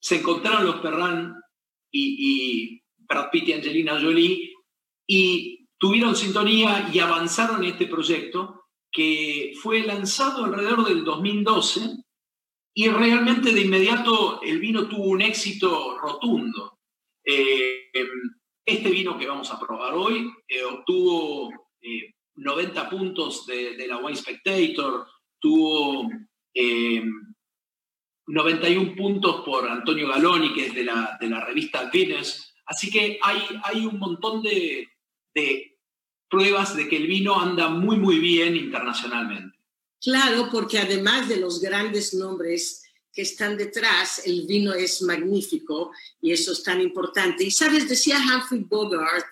se 0.00 0.20
encontraron 0.20 0.64
los 0.64 0.76
Perran 0.76 1.34
y, 1.90 2.16
y 2.18 2.82
Brad 2.96 3.30
Pitt 3.30 3.48
y 3.48 3.52
Angelina 3.52 4.00
Jolie 4.00 4.54
y 5.06 5.68
tuvieron 5.76 6.14
sintonía 6.14 6.88
y 6.92 7.00
avanzaron 7.00 7.64
en 7.64 7.72
este 7.72 7.86
proyecto 7.86 8.63
que 8.94 9.54
fue 9.60 9.80
lanzado 9.80 10.44
alrededor 10.44 10.86
del 10.86 11.04
2012 11.04 11.96
y 12.74 12.88
realmente 12.88 13.52
de 13.52 13.62
inmediato 13.62 14.40
el 14.40 14.60
vino 14.60 14.88
tuvo 14.88 15.06
un 15.06 15.20
éxito 15.20 15.98
rotundo. 15.98 16.78
Eh, 17.24 17.90
este 18.64 18.90
vino 18.90 19.18
que 19.18 19.26
vamos 19.26 19.50
a 19.50 19.58
probar 19.58 19.94
hoy 19.94 20.32
eh, 20.46 20.62
obtuvo 20.62 21.50
90 22.36 22.82
eh, 22.82 22.88
puntos 22.88 23.44
de, 23.46 23.84
la 23.86 23.96
Wine 23.96 24.16
Spectator, 24.16 25.08
tuvo 25.40 26.08
91 28.26 28.94
puntos 28.94 29.44
por 29.44 29.68
Antonio 29.68 30.08
Galoni, 30.08 30.54
que 30.54 30.66
es 30.66 30.74
de 30.74 30.84
la, 30.84 31.18
de 31.20 31.28
la 31.28 31.44
revista 31.44 31.90
Guinness. 31.90 32.54
Así 32.64 32.92
que 32.92 33.18
hay, 33.20 33.42
hay 33.64 33.86
un 33.86 33.98
montón 33.98 34.40
de, 34.40 34.88
de 35.34 35.73
pruebas 36.34 36.76
de 36.76 36.88
que 36.88 36.96
el 36.96 37.06
vino 37.06 37.40
anda 37.40 37.68
muy, 37.68 37.96
muy 37.96 38.18
bien 38.18 38.56
internacionalmente. 38.56 39.56
Claro, 40.00 40.48
porque 40.50 40.80
además 40.80 41.28
de 41.28 41.36
los 41.36 41.60
grandes 41.60 42.12
nombres 42.12 42.82
que 43.12 43.22
están 43.22 43.56
detrás, 43.56 44.22
el 44.26 44.44
vino 44.44 44.74
es 44.74 45.00
magnífico 45.02 45.92
y 46.20 46.32
eso 46.32 46.50
es 46.50 46.64
tan 46.64 46.80
importante. 46.80 47.44
Y 47.44 47.52
sabes, 47.52 47.88
decía 47.88 48.18
Humphrey 48.18 48.64
Bogart 48.68 49.28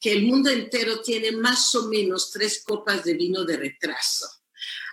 que 0.00 0.12
el 0.12 0.26
mundo 0.26 0.50
entero 0.50 1.00
tiene 1.00 1.32
más 1.32 1.74
o 1.74 1.88
menos 1.88 2.30
tres 2.30 2.62
copas 2.64 3.02
de 3.02 3.14
vino 3.14 3.44
de 3.44 3.56
retraso. 3.56 4.26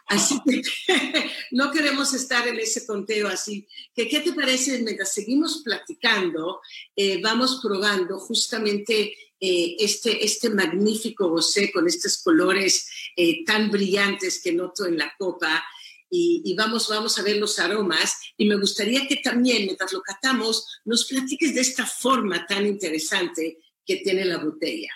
Así 0.07 0.41
que 0.43 0.61
no 1.51 1.71
queremos 1.71 2.15
estar 2.15 2.47
en 2.47 2.59
ese 2.59 2.85
conteo 2.87 3.27
así. 3.27 3.67
Que, 3.95 4.07
¿Qué 4.07 4.21
te 4.21 4.33
parece? 4.33 4.79
Mientras 4.79 5.13
seguimos 5.13 5.61
platicando, 5.63 6.61
eh, 6.95 7.21
vamos 7.21 7.59
probando 7.61 8.19
justamente 8.19 9.15
eh, 9.45 9.75
este, 9.77 10.23
este 10.23 10.49
magnífico 10.49 11.27
bosé 11.27 11.69
con 11.69 11.85
estos 11.85 12.23
colores 12.23 12.89
eh, 13.17 13.43
tan 13.43 13.69
brillantes 13.69 14.41
que 14.41 14.53
noto 14.53 14.85
en 14.85 14.97
la 14.97 15.13
copa. 15.17 15.61
Y, 16.09 16.55
vamos, 16.55 16.87
vamos 16.87 17.19
a 17.19 17.23
ver 17.23 17.35
los 17.37 17.59
aromas. 17.59 18.21
Y 18.37 18.45
me 18.45 18.55
gustaría 18.55 19.05
que 19.05 19.17
también, 19.17 19.65
mientras 19.65 19.91
lo 19.91 20.01
catamos, 20.01 20.79
nos 20.85 21.05
platiques 21.05 21.53
de 21.53 21.59
esta 21.59 21.85
forma 21.85 22.45
tan 22.45 22.65
interesante 22.65 23.57
que 23.85 23.97
tiene 23.97 24.23
la 24.23 24.37
botella. 24.37 24.91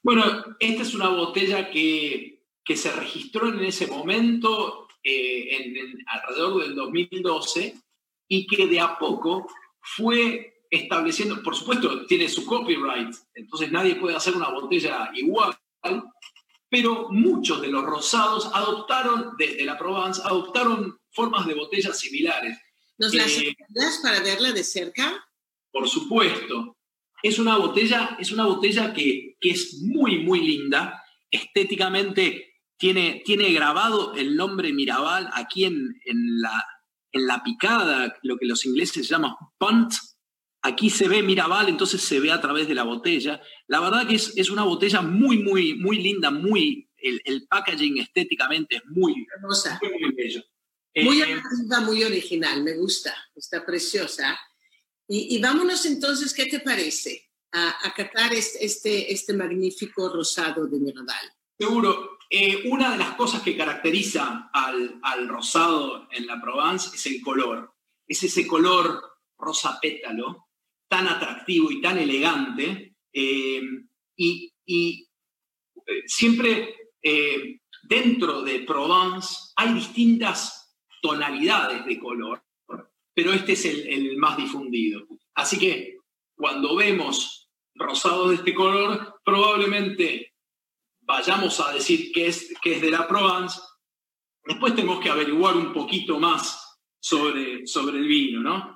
Bueno, 0.00 0.44
esta 0.60 0.82
es 0.82 0.94
una 0.94 1.08
botella 1.08 1.68
que, 1.68 2.44
que 2.64 2.76
se 2.76 2.92
registró 2.92 3.48
en 3.48 3.64
ese 3.64 3.88
momento, 3.88 4.86
eh, 5.02 5.56
en, 5.56 6.04
alrededor 6.06 6.62
del 6.62 6.76
2012, 6.76 7.74
y 8.28 8.46
que 8.46 8.68
de 8.68 8.78
a 8.78 8.96
poco 8.96 9.48
fue 9.80 10.55
estableciendo, 10.70 11.42
por 11.42 11.54
supuesto, 11.54 12.06
tiene 12.06 12.28
su 12.28 12.44
copyright, 12.44 13.14
entonces 13.34 13.70
nadie 13.70 13.96
puede 13.96 14.16
hacer 14.16 14.34
una 14.34 14.50
botella 14.50 15.10
igual, 15.14 15.56
pero 16.68 17.08
muchos 17.10 17.60
de 17.60 17.68
los 17.68 17.84
rosados 17.84 18.50
adoptaron, 18.52 19.32
desde 19.38 19.64
la 19.64 19.78
Provence, 19.78 20.20
adoptaron 20.24 20.98
formas 21.10 21.46
de 21.46 21.54
botellas 21.54 21.98
similares. 21.98 22.58
¿Nos 22.98 23.14
la 23.14 23.24
eh, 23.26 23.54
para 24.02 24.20
verla 24.20 24.52
de 24.52 24.64
cerca? 24.64 25.26
Por 25.70 25.88
supuesto. 25.88 26.76
Es 27.22 27.38
una 27.38 27.56
botella, 27.56 28.16
es 28.18 28.32
una 28.32 28.44
botella 28.44 28.92
que, 28.92 29.36
que 29.40 29.50
es 29.50 29.80
muy, 29.82 30.18
muy 30.18 30.40
linda. 30.40 31.02
Estéticamente 31.30 32.54
tiene, 32.76 33.22
tiene 33.24 33.52
grabado 33.52 34.14
el 34.14 34.36
nombre 34.36 34.72
Mirabal 34.72 35.30
aquí 35.32 35.64
en, 35.64 36.00
en, 36.04 36.40
la, 36.40 36.64
en 37.12 37.26
la 37.26 37.42
picada, 37.42 38.16
lo 38.22 38.36
que 38.36 38.46
los 38.46 38.64
ingleses 38.66 39.08
llaman 39.08 39.34
punt. 39.58 39.94
Aquí 40.66 40.90
se 40.90 41.06
ve 41.06 41.22
Mirabal, 41.22 41.68
entonces 41.68 42.02
se 42.02 42.18
ve 42.18 42.32
a 42.32 42.40
través 42.40 42.66
de 42.66 42.74
la 42.74 42.82
botella. 42.82 43.40
La 43.68 43.78
verdad 43.78 44.06
que 44.06 44.16
es, 44.16 44.36
es 44.36 44.50
una 44.50 44.64
botella 44.64 45.00
muy, 45.00 45.38
muy, 45.38 45.74
muy 45.74 45.98
linda, 45.98 46.32
muy, 46.32 46.90
el, 46.96 47.22
el 47.24 47.46
packaging 47.46 47.98
estéticamente 47.98 48.76
es 48.76 48.82
muy, 48.86 49.26
Hermosa. 49.32 49.78
muy, 49.80 50.00
muy 50.00 50.12
bello. 50.12 50.42
Muy 50.96 51.22
eh, 51.22 51.40
muy 51.84 52.02
original, 52.02 52.64
me 52.64 52.74
gusta, 52.74 53.14
está 53.36 53.64
preciosa. 53.64 54.36
Y, 55.06 55.36
y, 55.36 55.40
vámonos 55.40 55.86
entonces, 55.86 56.34
¿qué 56.34 56.46
te 56.46 56.58
parece? 56.58 57.30
A, 57.52 57.86
a 57.86 57.94
catar 57.94 58.34
este, 58.34 58.64
este, 58.64 59.12
este 59.12 59.34
magnífico 59.34 60.08
rosado 60.08 60.66
de 60.66 60.80
Mirabal. 60.80 61.32
Seguro. 61.56 62.18
Eh, 62.28 62.68
una 62.68 62.90
de 62.90 62.98
las 62.98 63.14
cosas 63.14 63.40
que 63.42 63.56
caracteriza 63.56 64.50
al, 64.52 64.98
al, 65.04 65.28
rosado 65.28 66.08
en 66.10 66.26
la 66.26 66.40
Provence 66.40 66.90
es 66.96 67.06
el 67.06 67.22
color. 67.22 67.72
Es 68.08 68.20
ese 68.24 68.48
color 68.48 69.00
rosa 69.38 69.78
pétalo, 69.80 70.45
tan 70.88 71.08
atractivo 71.08 71.70
y 71.70 71.80
tan 71.80 71.98
elegante. 71.98 72.96
Eh, 73.12 73.62
y, 74.16 74.52
y, 74.64 75.08
siempre 76.06 76.74
dentro 77.88 78.42
de 78.42 78.60
Provence 78.60 79.52
hay 79.56 79.74
distintas 79.74 80.66
tonalidades 81.00 81.84
de 81.84 81.98
color, 81.98 82.42
pero 83.14 83.32
este 83.32 83.52
es 83.52 83.64
el, 83.64 84.16
más 84.18 84.36
difundido. 84.36 85.06
Así 85.34 85.58
que 85.58 85.98
cuando 86.34 86.76
vemos 86.76 87.48
rosados 87.74 88.30
de 88.30 88.34
este 88.36 88.54
color, 88.54 89.20
probablemente 89.24 90.34
vayamos 91.00 91.60
a 91.60 91.72
decir 91.72 92.10
que 92.12 92.26
es, 92.26 92.52
que 92.60 92.74
es 92.74 92.82
de 92.82 92.90
la 92.90 93.06
Provence. 93.06 93.60
Después 94.44 94.74
tenemos 94.74 95.00
que 95.00 95.10
averiguar 95.10 95.56
un 95.56 95.72
poquito 95.72 96.18
más 96.18 96.78
sobre, 96.98 97.66
sobre 97.66 97.98
el 97.98 98.06
vino, 98.06 98.40
¿no? 98.40 98.75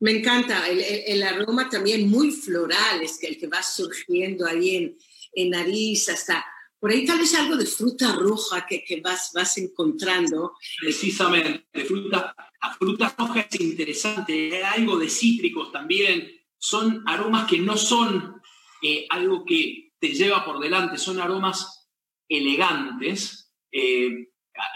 Me 0.00 0.12
encanta, 0.12 0.66
el, 0.68 1.22
aroma 1.22 1.68
también 1.68 2.08
muy 2.08 2.30
floral, 2.30 3.02
es 3.02 3.22
el 3.22 3.38
que 3.38 3.46
va 3.46 3.62
surgiendo 3.62 4.46
ahí 4.46 4.76
en, 4.76 4.98
en 5.34 5.50
nariz, 5.50 6.08
hasta 6.08 6.44
por 6.78 6.90
ahí 6.90 7.04
tal 7.04 7.18
vez 7.18 7.34
algo 7.34 7.56
de 7.56 7.66
fruta 7.66 8.16
roja 8.16 8.64
que, 8.66 8.82
que 8.82 9.02
vas, 9.02 9.32
vas 9.34 9.58
encontrando. 9.58 10.54
Precisamente, 10.80 11.84
fruta, 11.84 12.34
la 12.62 12.74
fruta 12.74 13.14
roja 13.18 13.40
es 13.40 13.60
interesante, 13.60 14.64
hay 14.64 14.80
algo 14.80 14.98
de 14.98 15.10
cítricos 15.10 15.70
también, 15.70 16.30
son 16.56 17.02
aromas 17.06 17.46
que 17.48 17.58
no 17.58 17.76
son 17.76 18.40
eh, 18.82 19.06
algo 19.10 19.44
que 19.44 19.92
te 19.98 20.08
lleva 20.08 20.42
por 20.44 20.58
delante, 20.58 20.96
son 20.96 21.20
aromas 21.20 21.90
elegantes. 22.26 23.52
Eh, 23.70 24.29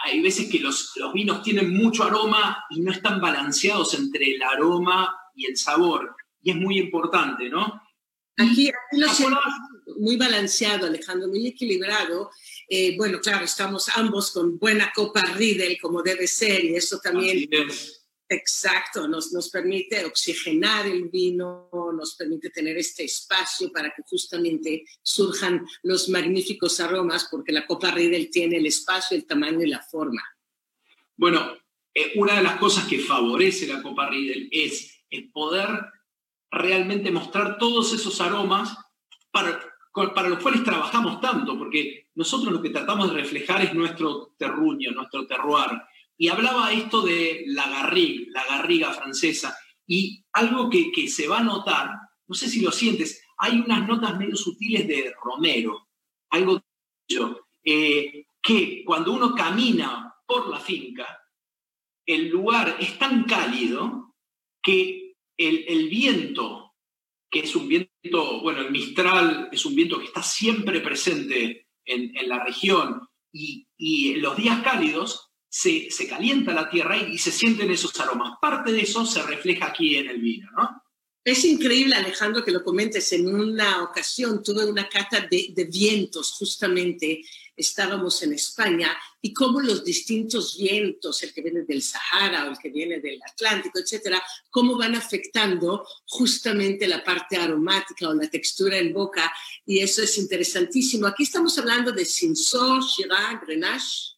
hay 0.04 0.20
veces 0.20 0.48
que 0.50 0.58
los, 0.58 0.92
los, 0.96 1.12
vinos 1.12 1.42
tienen 1.42 1.74
mucho 1.74 2.04
aroma 2.04 2.64
y 2.70 2.80
no 2.80 2.92
están 2.92 3.20
balanceados 3.20 3.94
entre 3.94 4.34
el 4.34 4.42
aroma 4.42 5.14
y 5.34 5.46
el 5.46 5.56
sabor, 5.56 6.14
y 6.42 6.50
es 6.50 6.56
muy 6.56 6.78
importante, 6.78 7.48
¿no? 7.48 7.82
Aquí, 8.36 8.68
aquí 8.68 9.24
lo 9.24 9.38
muy 9.96 10.16
balanceado, 10.16 10.86
Alejandro, 10.86 11.28
muy 11.28 11.46
equilibrado. 11.46 12.30
Eh, 12.68 12.96
bueno, 12.96 13.20
claro, 13.20 13.44
estamos 13.44 13.88
ambos 13.90 14.32
con 14.32 14.58
buena 14.58 14.92
copa 14.94 15.20
Riedel, 15.36 15.78
como 15.80 16.02
debe 16.02 16.26
ser, 16.26 16.64
y 16.64 16.74
eso 16.74 16.98
también... 16.98 17.48
Exacto, 18.28 19.06
nos, 19.06 19.32
nos 19.32 19.50
permite 19.50 20.04
oxigenar 20.04 20.86
el 20.86 21.08
vino, 21.10 21.68
nos 21.72 22.16
permite 22.16 22.48
tener 22.50 22.76
este 22.78 23.04
espacio 23.04 23.70
para 23.70 23.90
que 23.90 24.02
justamente 24.08 24.84
surjan 25.02 25.64
los 25.82 26.08
magníficos 26.08 26.80
aromas, 26.80 27.28
porque 27.30 27.52
la 27.52 27.66
copa 27.66 27.90
Riedel 27.90 28.30
tiene 28.30 28.56
el 28.56 28.66
espacio, 28.66 29.16
el 29.16 29.26
tamaño 29.26 29.62
y 29.62 29.68
la 29.68 29.82
forma. 29.82 30.22
Bueno, 31.16 31.54
eh, 31.92 32.12
una 32.16 32.36
de 32.36 32.42
las 32.42 32.56
cosas 32.56 32.86
que 32.86 32.98
favorece 32.98 33.66
la 33.66 33.82
copa 33.82 34.08
Riedel 34.08 34.48
es 34.50 35.04
el 35.10 35.30
poder 35.30 35.68
realmente 36.50 37.10
mostrar 37.10 37.58
todos 37.58 37.92
esos 37.92 38.20
aromas 38.20 38.76
para, 39.30 39.60
para 40.14 40.28
los 40.28 40.38
cuales 40.40 40.64
trabajamos 40.64 41.20
tanto, 41.20 41.58
porque 41.58 42.08
nosotros 42.14 42.52
lo 42.52 42.62
que 42.62 42.70
tratamos 42.70 43.10
de 43.10 43.20
reflejar 43.20 43.62
es 43.62 43.74
nuestro 43.74 44.34
terruño, 44.38 44.92
nuestro 44.92 45.26
terroir. 45.26 45.70
Y 46.16 46.28
hablaba 46.28 46.72
esto 46.72 47.02
de 47.02 47.44
la 47.46 47.68
garriga, 47.68 48.24
la 48.30 48.44
garriga 48.44 48.92
francesa, 48.92 49.56
y 49.86 50.24
algo 50.32 50.70
que, 50.70 50.90
que 50.92 51.08
se 51.08 51.28
va 51.28 51.38
a 51.38 51.44
notar, 51.44 51.90
no 52.26 52.34
sé 52.34 52.48
si 52.48 52.60
lo 52.60 52.70
sientes, 52.70 53.22
hay 53.36 53.60
unas 53.60 53.86
notas 53.86 54.16
medio 54.18 54.36
sutiles 54.36 54.86
de 54.86 55.12
romero, 55.22 55.88
algo 56.30 56.62
eh, 57.64 58.26
que 58.40 58.82
cuando 58.84 59.12
uno 59.12 59.34
camina 59.34 60.14
por 60.26 60.48
la 60.48 60.60
finca, 60.60 61.20
el 62.06 62.28
lugar 62.28 62.76
es 62.80 62.98
tan 62.98 63.24
cálido 63.24 64.14
que 64.62 65.16
el, 65.36 65.64
el 65.68 65.88
viento 65.88 66.64
que 67.34 67.40
es 67.40 67.56
un 67.56 67.66
viento, 67.66 68.40
bueno, 68.42 68.60
el 68.60 68.70
Mistral 68.70 69.48
es 69.50 69.66
un 69.66 69.74
viento 69.74 69.98
que 69.98 70.04
está 70.04 70.22
siempre 70.22 70.80
presente 70.80 71.66
en, 71.84 72.16
en 72.16 72.28
la 72.28 72.44
región 72.44 73.08
y, 73.32 73.66
y, 73.76 74.14
los 74.14 74.36
días 74.36 74.62
cálidos 74.62 75.32
se, 75.54 76.08
calienta 76.08 76.52
la 76.52 76.68
tierra 76.68 76.96
y, 76.96 77.16
se 77.16 77.30
sienten 77.30 77.70
esos 77.70 77.98
aromas. 78.00 78.38
Parte 78.40 78.72
de 78.72 78.80
eso 78.80 79.06
se 79.06 79.22
refleja 79.22 79.66
aquí 79.66 79.96
en 79.96 80.08
el 80.08 80.18
vino, 80.20 80.50
¿no? 80.50 80.82
Es 81.22 81.44
increíble, 81.44 81.94
Alejandro, 81.94 82.44
que 82.44 82.50
lo 82.50 82.62
comentes. 82.62 83.10
En 83.12 83.32
una 83.32 83.84
ocasión 83.84 84.42
tuve 84.42 84.66
una 84.66 84.88
cata 84.88 85.20
de, 85.20 85.52
de 85.54 85.64
vientos, 85.64 86.32
justamente 86.32 87.22
estábamos 87.56 88.20
en 88.24 88.32
España, 88.34 88.94
y 89.22 89.32
cómo 89.32 89.60
los 89.60 89.84
distintos 89.84 90.58
vientos, 90.58 91.22
el 91.22 91.32
que 91.32 91.40
viene 91.40 91.62
del 91.62 91.82
Sahara 91.82 92.46
o 92.46 92.50
el 92.50 92.58
que 92.58 92.70
viene 92.70 92.98
del 92.98 93.20
Atlántico, 93.22 93.78
etcétera, 93.78 94.20
cómo 94.50 94.76
van 94.76 94.96
afectando 94.96 95.86
justamente 96.04 96.88
la 96.88 97.02
parte 97.04 97.36
aromática 97.36 98.08
o 98.08 98.14
la 98.14 98.28
textura 98.28 98.76
en 98.76 98.92
boca, 98.92 99.32
y 99.64 99.78
eso 99.78 100.02
es 100.02 100.18
interesantísimo. 100.18 101.06
Aquí 101.06 101.22
estamos 101.22 101.56
hablando 101.58 101.92
de 101.92 102.04
Cinsault, 102.04 102.84
Shiraz, 102.84 103.40
Grenache. 103.46 104.13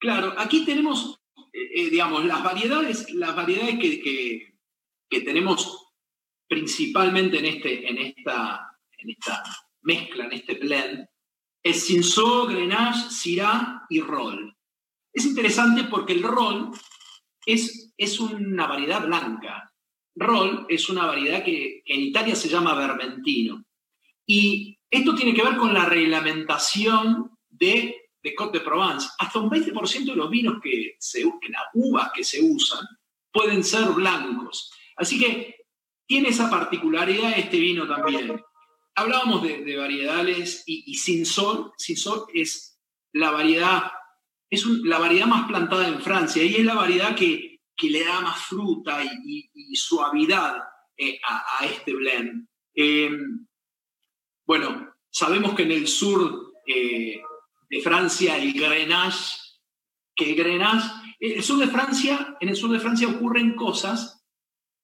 Claro, 0.00 0.34
aquí 0.38 0.64
tenemos, 0.64 1.20
eh, 1.52 1.70
eh, 1.74 1.90
digamos, 1.90 2.24
las 2.24 2.42
variedades, 2.42 3.12
las 3.12 3.36
variedades 3.36 3.78
que, 3.78 4.00
que, 5.10 5.20
tenemos 5.20 5.92
principalmente 6.48 7.38
en, 7.38 7.44
este, 7.44 7.86
en, 7.86 7.98
esta, 7.98 8.78
en 8.96 9.10
esta 9.10 9.42
mezcla, 9.82 10.24
en 10.24 10.32
este 10.32 10.54
blend, 10.54 11.06
es 11.62 11.86
Grenache, 12.48 13.10
Syrah 13.10 13.84
y 13.90 14.00
Roll. 14.00 14.56
Es 15.12 15.26
interesante 15.26 15.84
porque 15.84 16.14
el 16.14 16.22
Roll 16.22 16.70
es, 17.44 17.92
es 17.98 18.20
una 18.20 18.66
variedad 18.66 19.04
blanca. 19.06 19.70
Roll 20.14 20.64
es 20.70 20.88
una 20.88 21.04
variedad 21.04 21.44
que, 21.44 21.82
en 21.84 22.00
Italia 22.00 22.34
se 22.34 22.48
llama 22.48 22.74
Vermentino. 22.74 23.64
Y 24.24 24.78
esto 24.90 25.14
tiene 25.14 25.34
que 25.34 25.42
ver 25.42 25.56
con 25.58 25.74
la 25.74 25.84
reglamentación 25.84 27.36
de, 27.48 27.99
de 28.22 28.34
Côte 28.34 28.58
de 28.58 28.64
Provence. 28.64 29.08
Hasta 29.18 29.38
un 29.38 29.50
20% 29.50 30.04
de 30.04 30.16
los 30.16 30.30
vinos 30.30 30.60
que 30.62 30.96
se 30.98 31.22
las 31.22 31.64
uvas 31.74 32.10
que 32.14 32.24
se 32.24 32.42
usan, 32.42 32.86
pueden 33.32 33.64
ser 33.64 33.88
blancos. 33.90 34.70
Así 34.96 35.18
que 35.18 35.56
tiene 36.06 36.28
esa 36.28 36.50
particularidad 36.50 37.38
este 37.38 37.58
vino 37.58 37.86
también 37.86 38.40
hablábamos 39.00 39.42
de, 39.42 39.76
variedades 39.76 40.62
y, 40.66 40.94
sin 40.94 41.24
sol, 41.24 41.72
sin 41.76 41.96
sol 41.96 42.26
es 42.34 42.78
la 43.12 43.30
variedad, 43.30 43.90
es 44.48 44.64
la 44.66 44.98
variedad 44.98 45.26
más 45.26 45.48
plantada 45.48 45.88
en 45.88 46.00
Francia 46.00 46.42
y 46.42 46.56
es 46.56 46.64
la 46.64 46.74
variedad 46.74 47.14
que, 47.16 47.60
que 47.76 47.90
le 47.90 48.04
da 48.04 48.20
más 48.20 48.42
fruta 48.44 49.02
y, 49.24 49.74
suavidad 49.74 50.56
eh, 50.96 51.18
a, 51.24 51.64
este 51.64 51.94
blend. 51.94 52.46
Em, 52.74 53.46
bueno, 54.46 54.94
sabemos 55.10 55.54
que 55.54 55.62
en 55.62 55.72
el 55.72 55.86
sur 55.86 56.52
eh, 56.66 57.22
de 57.70 57.80
Francia 57.80 58.36
el 58.36 58.52
Grenache, 58.52 59.36
que 60.14 60.30
el 60.30 60.36
Grenache, 60.36 60.88
el 61.20 61.42
sur 61.42 61.58
de 61.58 61.68
Francia, 61.68 62.36
en 62.40 62.48
el 62.48 62.56
sur 62.56 62.70
de 62.70 62.80
Francia 62.80 63.08
ocurren 63.08 63.54
cosas 63.54 64.22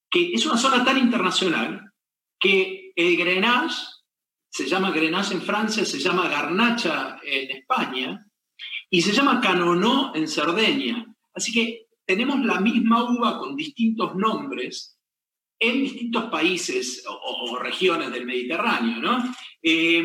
que 0.09 0.33
es 0.33 0.47
una 0.47 0.57
zona 0.57 0.85
tan 0.85 0.97
internacional 0.97 1.93
que 2.39 2.93
el 2.95 3.17
Grenache 3.17 3.77
se 4.49 4.67
llama 4.67 4.93
Grenache 4.93 5.35
en 5.35 5.43
Francia, 5.43 5.85
se 5.85 5.99
llama 5.99 6.29
Garnacha 6.29 7.19
en 7.23 7.51
España 7.51 8.25
y 8.89 9.03
se 9.03 9.13
llama 9.13 9.41
Canonó 9.41 10.15
en 10.15 10.29
Cerdeña. 10.29 11.05
Así 11.35 11.53
que 11.53 11.89
tenemos 12.07 12.39
la 12.45 12.61
misma 12.61 13.05
uva 13.11 13.37
con 13.39 13.57
distintos 13.57 14.15
nombres 14.15 14.97
en 15.59 15.83
distintos 15.83 16.25
países 16.31 17.05
o, 17.09 17.59
regiones 17.59 18.13
del 18.13 18.27
Mediterráneo, 18.27 19.01
¿no? 19.01 19.35
Eh, 19.63 20.05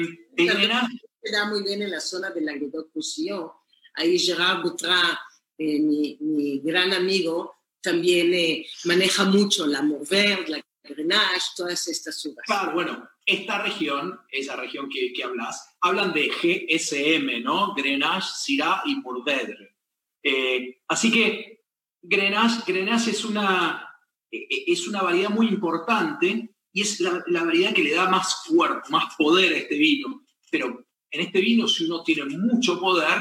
se 1.22 1.32
da 1.32 1.46
muy 1.46 1.64
bien 1.64 1.82
en 1.82 1.92
la 1.92 2.00
zona 2.00 2.32
de 2.32 2.42
Languedoc-Roussillon. 2.42 3.52
Ahí 3.96 4.18
Gerard 4.18 4.64
Boutrat, 4.64 5.20
eh, 5.58 5.80
mi, 5.80 6.18
mi, 6.22 6.60
gran 6.60 6.94
amigo, 6.94 7.56
también 7.82 8.34
eh, 8.34 8.66
maneja 8.86 9.26
mucho 9.26 9.68
la 9.68 9.82
Mourvèdre, 9.82 10.48
la 10.48 10.62
Grenache, 10.84 11.52
todas 11.56 11.88
estas 11.88 12.26
uvas. 12.26 12.46
Claro, 12.46 12.74
bueno, 12.74 13.10
esta 13.26 13.62
región, 13.62 14.20
esa 14.30 14.56
región 14.56 14.90
que, 14.90 15.14
que 15.14 15.24
hablas, 15.24 15.76
hablan 15.82 16.14
de 16.14 16.30
GSM, 16.30 17.44
¿no? 17.44 17.74
Grenache, 17.76 18.28
Syrah 18.36 18.82
y 18.86 18.96
Mourvèdre. 18.96 19.76
Eh, 20.24 20.82
así 20.88 21.12
que 21.12 21.66
Grenache, 22.02 22.62
Grenache 22.66 23.12
es, 23.12 23.26
una, 23.26 23.88
e, 24.32 24.38
e, 24.38 24.72
es 24.72 24.88
una 24.88 25.04
variedad 25.04 25.30
muy 25.30 25.48
importante 25.48 26.56
y 26.74 26.82
es 26.82 27.00
la, 27.00 27.24
la, 27.28 27.44
variedad 27.44 27.74
que 27.74 27.84
le 27.84 27.94
da 27.94 28.10
más 28.10 28.44
fuerza, 28.46 28.90
más 28.90 29.16
poder 29.16 29.54
a 29.54 29.58
este 29.58 29.76
vino. 29.76 30.26
Pero 30.50 30.86
en 31.12 31.22
este 31.22 31.42
vino, 31.42 31.68
si 31.68 31.86
uno 31.86 32.04
tiene 32.04 32.26
mucho 32.38 32.80
poder, 32.80 33.20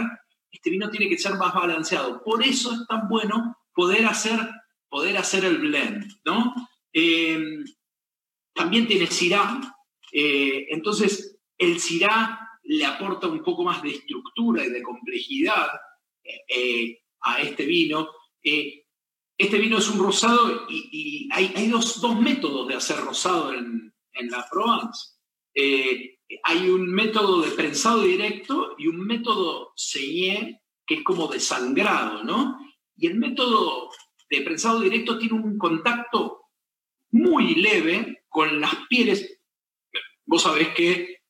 este 0.50 0.70
vino 0.70 0.88
tiene 0.90 1.09
que 1.09 1.18
ser 1.18 1.35
más 1.35 1.53
balanceado. 1.53 2.22
Por 2.22 2.42
eso 2.42 2.72
es 2.72 2.87
tan 2.87 3.09
bueno 3.09 3.57
poder 3.74 4.07
hacer, 4.07 4.38
poder 4.88 5.16
hacer 5.16 5.44
el 5.44 5.59
blend, 5.59 6.05
¿no? 6.24 6.55
Eh, 6.92 7.64
también 8.55 8.87
tiene 8.87 9.07
Syrah, 9.07 9.61
eh, 10.12 10.66
entonces 10.70 11.38
el 11.59 11.81
Syrah 11.81 12.48
le 12.64 12.85
aporta 12.85 13.26
un 13.26 13.42
poco 13.42 13.64
más 13.64 13.83
de 13.83 13.90
estructura 13.90 14.64
y 14.64 14.70
de 14.70 14.83
complejidad 14.83 15.68
eh, 16.24 17.00
a 17.22 17.42
este 17.42 17.64
vino. 17.64 18.09
este 18.42 19.59
vino 19.59 19.79
es 19.79 19.88
un 19.88 19.98
rosado 19.98 20.66
y, 20.68 21.29
hay, 21.33 21.68
dos, 21.68 22.03
métodos 22.20 22.68
de 22.68 22.74
hacer 22.74 22.98
rosado 22.98 23.55
en, 23.55 23.92
en 24.12 24.31
la 24.31 24.46
Provence. 24.50 25.14
Hay 26.45 26.69
un 26.69 26.90
método 26.90 27.43
de 27.43 27.51
prensado 27.53 28.03
directo 28.03 28.75
y 28.79 28.87
un 28.87 29.07
método 29.07 29.73
señé, 29.75 30.62
que 30.87 30.97
es 30.97 31.03
como 31.03 31.29
de 31.29 31.40
sangrado, 31.40 32.25
¿no? 32.25 32.59
Y 32.97 33.07
el 33.07 33.16
método 33.16 33.90
de 34.29 34.43
prensado 34.43 34.81
directo 34.81 35.19
tiene 35.19 35.35
un 35.35 35.59
contacto 35.59 36.40
muy 37.12 37.57
leve 37.57 38.25
con 38.29 38.61
las 38.61 38.75
pieles. 38.88 39.40
Vos 40.25 40.43
sabés 40.43 40.69
que 40.69 41.23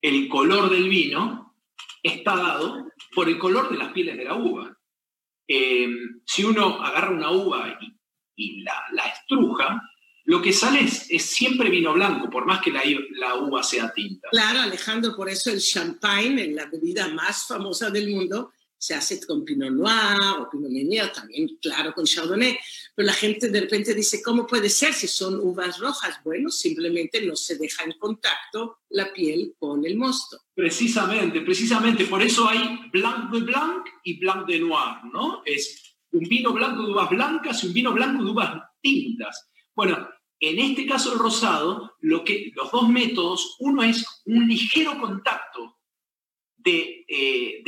el 0.00 0.28
color 0.28 0.70
del 0.70 0.88
vino 0.88 1.54
está 2.02 2.36
dado 2.36 2.86
por 3.14 3.28
el 3.28 3.38
color 3.38 3.70
de 3.70 3.78
las 3.78 3.92
pieles 3.92 4.16
de 4.16 4.24
la 4.24 4.34
uva. 4.34 4.76
Eh, 5.46 5.88
si 6.24 6.44
uno 6.44 6.80
agarra 6.82 7.10
una 7.10 7.32
uva 7.32 7.78
y, 8.36 8.62
la, 8.62 9.06
estruja, 9.06 9.82
lo 10.30 10.40
que 10.40 10.52
sale 10.52 10.82
es, 10.84 11.08
siempre 11.24 11.68
vino 11.70 11.92
blanco, 11.92 12.30
por 12.30 12.46
más 12.46 12.62
que 12.62 12.70
la, 12.70 12.82
la, 13.18 13.34
uva 13.34 13.64
sea 13.64 13.92
tinta. 13.92 14.28
Claro, 14.30 14.60
Alejandro, 14.60 15.16
por 15.16 15.28
eso 15.28 15.50
el 15.50 15.60
champagne, 15.60 16.52
la 16.52 16.66
bebida 16.66 17.08
más 17.08 17.48
famosa 17.48 17.90
del 17.90 18.08
mundo, 18.10 18.52
se 18.78 18.94
hace 18.94 19.20
con 19.26 19.44
Pinot 19.44 19.72
Noir 19.72 20.38
o 20.38 20.48
Pinot 20.48 20.70
Meunier, 20.70 21.12
también 21.12 21.58
claro 21.60 21.92
con 21.92 22.04
Chardonnay, 22.04 22.56
pero 22.94 23.06
la 23.06 23.12
gente 23.12 23.48
de 23.48 23.62
repente 23.62 23.92
dice, 23.92 24.22
¿cómo 24.22 24.46
puede 24.46 24.68
ser 24.68 24.94
si 24.94 25.08
son 25.08 25.34
uvas 25.34 25.80
rojas? 25.80 26.20
Bueno, 26.22 26.48
simplemente 26.48 27.26
no 27.26 27.34
se 27.34 27.58
deja 27.58 27.82
en 27.82 27.98
contacto 27.98 28.82
la 28.90 29.12
piel 29.12 29.56
con 29.58 29.84
el 29.84 29.96
mosto. 29.96 30.44
Precisamente, 30.54 31.40
precisamente, 31.40 32.04
por 32.04 32.22
eso 32.22 32.48
hay 32.48 32.78
Blanc 32.92 33.32
de 33.32 33.40
Blanc 33.40 33.84
y 34.04 34.20
Blanc 34.20 34.46
de 34.46 34.60
Noir, 34.60 35.04
¿no? 35.12 35.42
Es 35.44 35.96
un 36.12 36.20
vino 36.20 36.52
blanco 36.52 36.84
de 36.84 36.92
uvas 36.92 37.10
blancas 37.10 37.64
y 37.64 37.66
un 37.66 37.72
vino 37.72 37.92
blanco 37.92 38.22
de 38.22 38.30
uvas 38.30 38.62
tintas. 38.80 39.50
Bueno, 39.74 40.08
en 40.40 40.58
este 40.58 40.86
caso 40.86 41.12
el 41.12 41.18
rosado, 41.18 41.96
los 42.00 42.22
dos 42.72 42.88
métodos, 42.88 43.56
uno 43.60 43.82
es 43.82 44.22
un 44.24 44.48
ligero 44.48 44.98
contacto 44.98 45.78
de, 46.56 47.04
eh, 47.06 47.62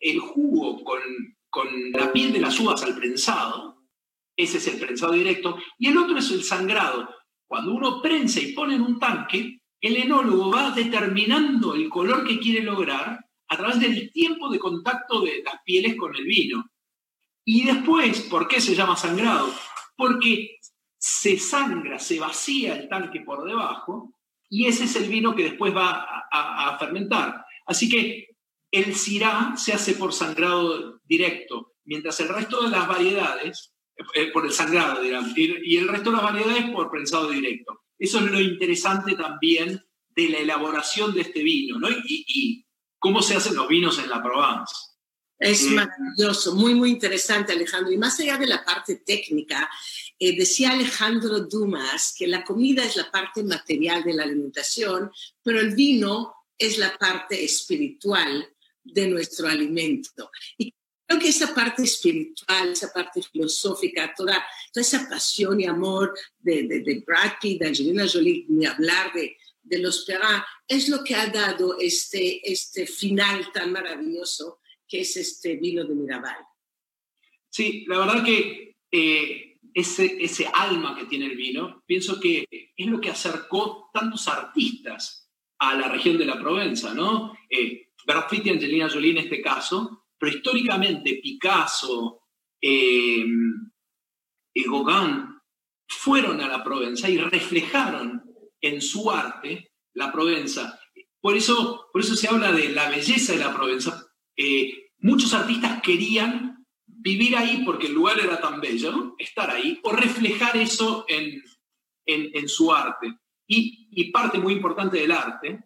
el 0.00 0.20
jugo 0.20 0.82
con, 0.84 1.00
con 1.50 1.66
la 1.92 2.12
piel 2.12 2.32
de 2.32 2.40
las 2.40 2.58
uvas 2.60 2.82
al 2.82 2.96
prensado, 2.96 3.82
ese 4.36 4.58
es 4.58 4.68
el 4.68 4.78
prensado 4.78 5.12
directo, 5.12 5.58
y 5.78 5.88
el 5.88 5.98
otro 5.98 6.18
es 6.18 6.30
el 6.30 6.44
sangrado. 6.44 7.08
Cuando 7.48 7.72
uno 7.72 8.02
prensa 8.02 8.40
y 8.40 8.52
pone 8.52 8.74
en 8.74 8.82
un 8.82 8.98
tanque, 8.98 9.60
el 9.80 9.96
enólogo 9.96 10.50
va 10.50 10.70
determinando 10.70 11.74
el 11.74 11.88
color 11.88 12.26
que 12.26 12.38
quiere 12.38 12.62
lograr 12.62 13.24
a 13.48 13.56
través 13.56 13.80
del 13.80 14.12
tiempo 14.12 14.48
de 14.50 14.58
contacto 14.58 15.20
de 15.20 15.42
las 15.44 15.62
pieles 15.64 15.96
con 15.96 16.14
el 16.14 16.24
vino. 16.24 16.70
Y 17.44 17.64
después, 17.64 18.22
¿por 18.22 18.48
qué 18.48 18.60
se 18.60 18.74
llama 18.74 18.96
sangrado? 18.96 19.52
Porque 19.96 20.55
se 21.08 21.38
sangra, 21.38 21.98
se 21.98 22.18
vacía 22.18 22.74
el 22.74 22.88
tanque 22.88 23.20
por 23.20 23.44
debajo 23.44 24.12
y 24.48 24.66
ese 24.66 24.84
es 24.84 24.96
el 24.96 25.08
vino 25.08 25.34
que 25.34 25.44
después 25.44 25.74
va 25.74 26.24
a 26.30 26.76
fermentar. 26.78 27.44
Así 27.66 27.88
que 27.88 28.36
el 28.70 28.94
Syrah 28.94 29.56
se 29.56 29.72
hace 29.72 29.94
por 29.94 30.12
sangrado 30.12 31.00
directo, 31.04 31.74
mientras 31.84 32.18
el 32.20 32.28
resto 32.28 32.62
de 32.62 32.70
las 32.70 32.88
variedades, 32.88 33.72
eh, 34.14 34.30
por 34.32 34.44
el 34.44 34.52
sangrado, 34.52 35.00
digamos, 35.00 35.32
y 35.36 35.76
el 35.76 35.88
resto 35.88 36.10
de 36.10 36.16
las 36.16 36.24
variedades 36.24 36.70
por 36.70 36.90
prensado 36.90 37.30
directo. 37.30 37.84
Eso 37.98 38.18
es 38.18 38.30
lo 38.30 38.40
interesante 38.40 39.14
también 39.14 39.82
de 40.10 40.28
la 40.28 40.38
elaboración 40.38 41.14
de 41.14 41.22
este 41.22 41.42
vino, 41.42 41.78
¿no? 41.78 41.88
Y, 41.90 42.64
cómo 42.98 43.22
se 43.22 43.36
hacen 43.36 43.54
los 43.54 43.68
vinos 43.68 43.98
en 43.98 44.08
la 44.08 44.22
Provence. 44.22 44.74
Es 45.38 45.64
maravilloso, 45.64 46.54
muy, 46.54 46.74
muy 46.74 46.90
interesante, 46.90 47.52
Alejandro. 47.52 47.92
Y 47.92 47.98
más 47.98 48.18
allá 48.20 48.38
de 48.38 48.46
la 48.46 48.64
parte 48.64 48.96
técnica, 48.96 49.68
eh, 50.18 50.36
decía 50.36 50.70
Alejandro 50.70 51.40
Dumas 51.40 52.14
que 52.16 52.26
la 52.26 52.42
comida 52.42 52.84
es 52.84 52.96
la 52.96 53.10
parte 53.10 53.42
material 53.42 54.02
de 54.02 54.14
la 54.14 54.22
alimentación, 54.22 55.10
pero 55.42 55.60
el 55.60 55.74
vino 55.74 56.34
es 56.56 56.78
la 56.78 56.96
parte 56.96 57.44
espiritual 57.44 58.48
de 58.82 59.08
nuestro 59.08 59.46
alimento. 59.48 60.30
Y 60.56 60.72
creo 61.06 61.20
que 61.20 61.28
esa 61.28 61.54
parte 61.54 61.82
espiritual, 61.82 62.72
esa 62.72 62.90
parte 62.90 63.20
filosófica, 63.22 64.14
toda, 64.16 64.42
toda 64.72 64.82
esa 64.82 65.06
pasión 65.06 65.60
y 65.60 65.66
amor 65.66 66.18
de, 66.38 66.62
de, 66.62 66.80
de 66.80 67.04
Brad 67.06 67.32
Pitt, 67.40 67.60
de 67.60 67.68
Angelina 67.68 68.06
Jolie, 68.10 68.46
ni 68.48 68.64
hablar 68.64 69.12
de, 69.12 69.36
de 69.62 69.78
los 69.80 70.04
Perrin, 70.06 70.42
es 70.66 70.88
lo 70.88 71.04
que 71.04 71.14
ha 71.14 71.26
dado 71.26 71.78
este, 71.78 72.50
este 72.50 72.86
final 72.86 73.52
tan 73.52 73.72
maravilloso 73.72 74.60
que 74.88 75.00
es 75.00 75.16
este 75.16 75.56
vino 75.56 75.84
de 75.84 75.94
Mirabal. 75.94 76.36
Sí, 77.48 77.84
la 77.88 77.98
verdad 77.98 78.24
que 78.24 78.76
eh, 78.90 79.58
ese, 79.74 80.16
ese 80.20 80.46
alma 80.52 80.96
que 80.96 81.06
tiene 81.06 81.26
el 81.26 81.36
vino, 81.36 81.82
pienso 81.86 82.20
que 82.20 82.46
es 82.76 82.86
lo 82.86 83.00
que 83.00 83.10
acercó 83.10 83.90
tantos 83.92 84.28
artistas 84.28 85.30
a 85.58 85.74
la 85.74 85.88
región 85.88 86.18
de 86.18 86.26
la 86.26 86.38
Provenza, 86.38 86.94
¿no? 86.94 87.36
Eh, 87.48 87.92
Brad 88.06 88.28
Pitt 88.28 88.46
y 88.46 88.50
Angelina 88.50 88.88
Jolie 88.88 89.10
en 89.10 89.18
este 89.18 89.40
caso, 89.42 90.06
pero 90.18 90.34
históricamente 90.34 91.20
Picasso, 91.22 92.22
eh, 92.60 93.24
y 94.54 94.62
Gauguin 94.64 95.26
fueron 95.86 96.40
a 96.40 96.48
la 96.48 96.64
Provenza 96.64 97.08
y 97.10 97.18
reflejaron 97.18 98.22
en 98.60 98.80
su 98.80 99.10
arte 99.10 99.72
la 99.94 100.10
Provenza. 100.12 100.80
Por 101.20 101.36
eso, 101.36 101.88
por 101.92 102.00
eso 102.00 102.14
se 102.16 102.28
habla 102.28 102.52
de 102.52 102.70
la 102.70 102.88
belleza 102.88 103.32
de 103.32 103.40
la 103.40 103.54
Provenza. 103.54 104.05
Eh, 104.36 104.90
muchos 104.98 105.32
artistas 105.34 105.80
querían 105.82 106.66
vivir 106.86 107.36
ahí 107.36 107.62
porque 107.64 107.86
el 107.86 107.94
lugar 107.94 108.18
era 108.18 108.40
tan 108.40 108.60
bello, 108.60 109.14
estar 109.18 109.50
ahí, 109.50 109.80
o 109.82 109.92
reflejar 109.92 110.56
eso 110.56 111.04
en, 111.08 111.42
en, 112.04 112.30
en 112.34 112.48
su 112.48 112.72
arte. 112.72 113.16
Y, 113.46 114.10
parte 114.12 114.38
muy 114.38 114.54
importante 114.54 114.98
del 114.98 115.12
arte 115.12 115.64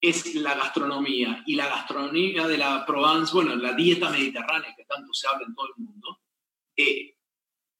es 0.00 0.34
la 0.34 0.54
gastronomía. 0.54 1.42
Y 1.46 1.54
la 1.54 1.68
gastronomía 1.68 2.46
de 2.46 2.58
la 2.58 2.84
Provence, 2.86 3.32
bueno, 3.32 3.56
la 3.56 3.72
dieta 3.72 4.10
mediterránea 4.10 4.74
que 4.76 4.84
tanto 4.84 5.12
se 5.12 5.26
habla 5.26 5.46
en 5.46 5.54
todo 5.54 5.66
el 5.76 5.84
mundo, 5.84 6.20
eh, 6.76 7.16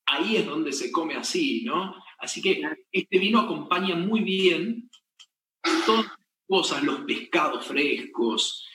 ahí 0.07 0.37
es 0.37 0.47
donde 0.47 0.73
se 0.73 0.91
come 0.91 1.15
así, 1.15 1.65
¿no? 1.65 1.97
Así 2.19 2.41
que 2.41 2.63
este 2.91 3.19
vino 3.19 3.41
acompaña 3.41 3.95
muy 3.95 4.21
bien 4.21 4.91
todas 5.87 6.07
las 6.07 6.19
cosas, 6.47 6.83
los 6.83 7.01
pescados 7.01 7.67
frescos, 7.67 8.67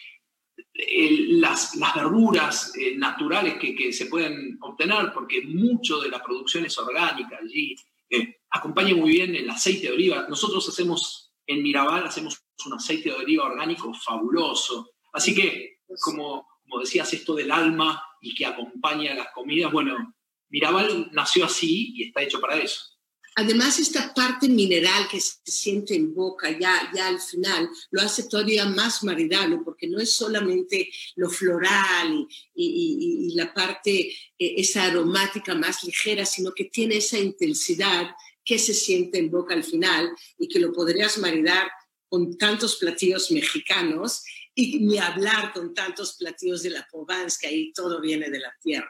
las, 1.29 1.75
las, 1.75 1.95
verduras 1.95 2.73
eh, 2.75 2.95
naturales 2.95 3.55
que, 3.55 3.91
se 3.91 4.05
pueden 4.05 4.57
obtener, 4.61 5.11
porque 5.13 5.41
mucho 5.41 5.99
de 5.99 6.09
la 6.09 6.23
producción 6.23 6.65
es 6.65 6.77
orgánica 6.77 7.37
allí. 7.41 7.75
Eh, 8.09 8.37
acompaña 8.49 8.95
muy 8.95 9.11
bien 9.11 9.35
el 9.35 9.49
aceite 9.49 9.87
de 9.87 9.93
oliva. 9.93 10.27
Nosotros 10.29 10.67
hacemos 10.69 11.33
en 11.45 11.61
Mirabal, 11.63 12.05
hacemos 12.05 12.41
un 12.65 12.73
aceite 12.73 13.09
de 13.09 13.15
oliva 13.15 13.45
orgánico 13.45 13.93
fabuloso. 13.93 14.91
Así 15.11 15.33
que, 15.35 15.79
como, 16.01 16.47
como 16.63 16.81
decías, 16.81 17.11
esto 17.13 17.35
del 17.35 17.51
alma 17.51 18.01
y 18.21 18.33
que 18.35 18.45
acompaña 18.45 19.15
las 19.15 19.31
comidas, 19.33 19.71
bueno, 19.71 20.15
Mirabal 20.49 21.09
nació 21.11 21.45
así 21.45 21.93
y 21.95 22.03
está 22.03 22.21
hecho 22.21 22.39
para 22.39 22.57
eso. 22.57 22.98
Además, 23.35 23.79
esta 23.79 24.13
parte 24.13 24.49
mineral 24.49 25.07
que 25.09 25.19
se 25.19 25.37
siente 25.45 25.95
en 25.95 26.13
boca 26.13 26.49
ya, 26.57 26.91
ya 26.93 27.07
al 27.07 27.19
final 27.19 27.69
lo 27.91 28.01
hace 28.01 28.23
todavía 28.23 28.65
más 28.65 29.03
maridable, 29.03 29.59
porque 29.63 29.87
no 29.87 29.99
es 29.99 30.13
solamente 30.13 30.89
lo 31.15 31.29
floral 31.29 32.27
y, 32.53 33.33
la 33.35 33.53
parte, 33.53 34.09
eh, 34.09 34.15
esa 34.37 34.85
aromática 34.85 35.55
más 35.55 35.83
ligera, 35.83 36.25
sino 36.25 36.51
que 36.53 36.65
tiene 36.65 36.97
esa 36.97 37.17
intensidad 37.17 38.09
que 38.43 38.57
se 38.57 38.73
siente 38.73 39.19
en 39.19 39.29
boca 39.29 39.53
al 39.53 39.63
final 39.63 40.09
y 40.37 40.47
que 40.47 40.59
lo 40.59 40.73
podrías 40.73 41.17
maridar 41.19 41.69
con 42.09 42.37
tantos 42.37 42.77
platillos 42.77 43.31
mexicanos 43.31 44.23
y 44.55 44.79
ni 44.79 44.97
hablar 44.97 45.53
con 45.53 45.73
tantos 45.73 46.17
platillos 46.17 46.63
de 46.63 46.71
la 46.71 46.87
Provence, 46.91 47.37
que 47.39 47.47
ahí 47.47 47.71
todo 47.71 48.01
viene 48.01 48.29
de 48.29 48.39
la 48.39 48.53
tierra. 48.61 48.89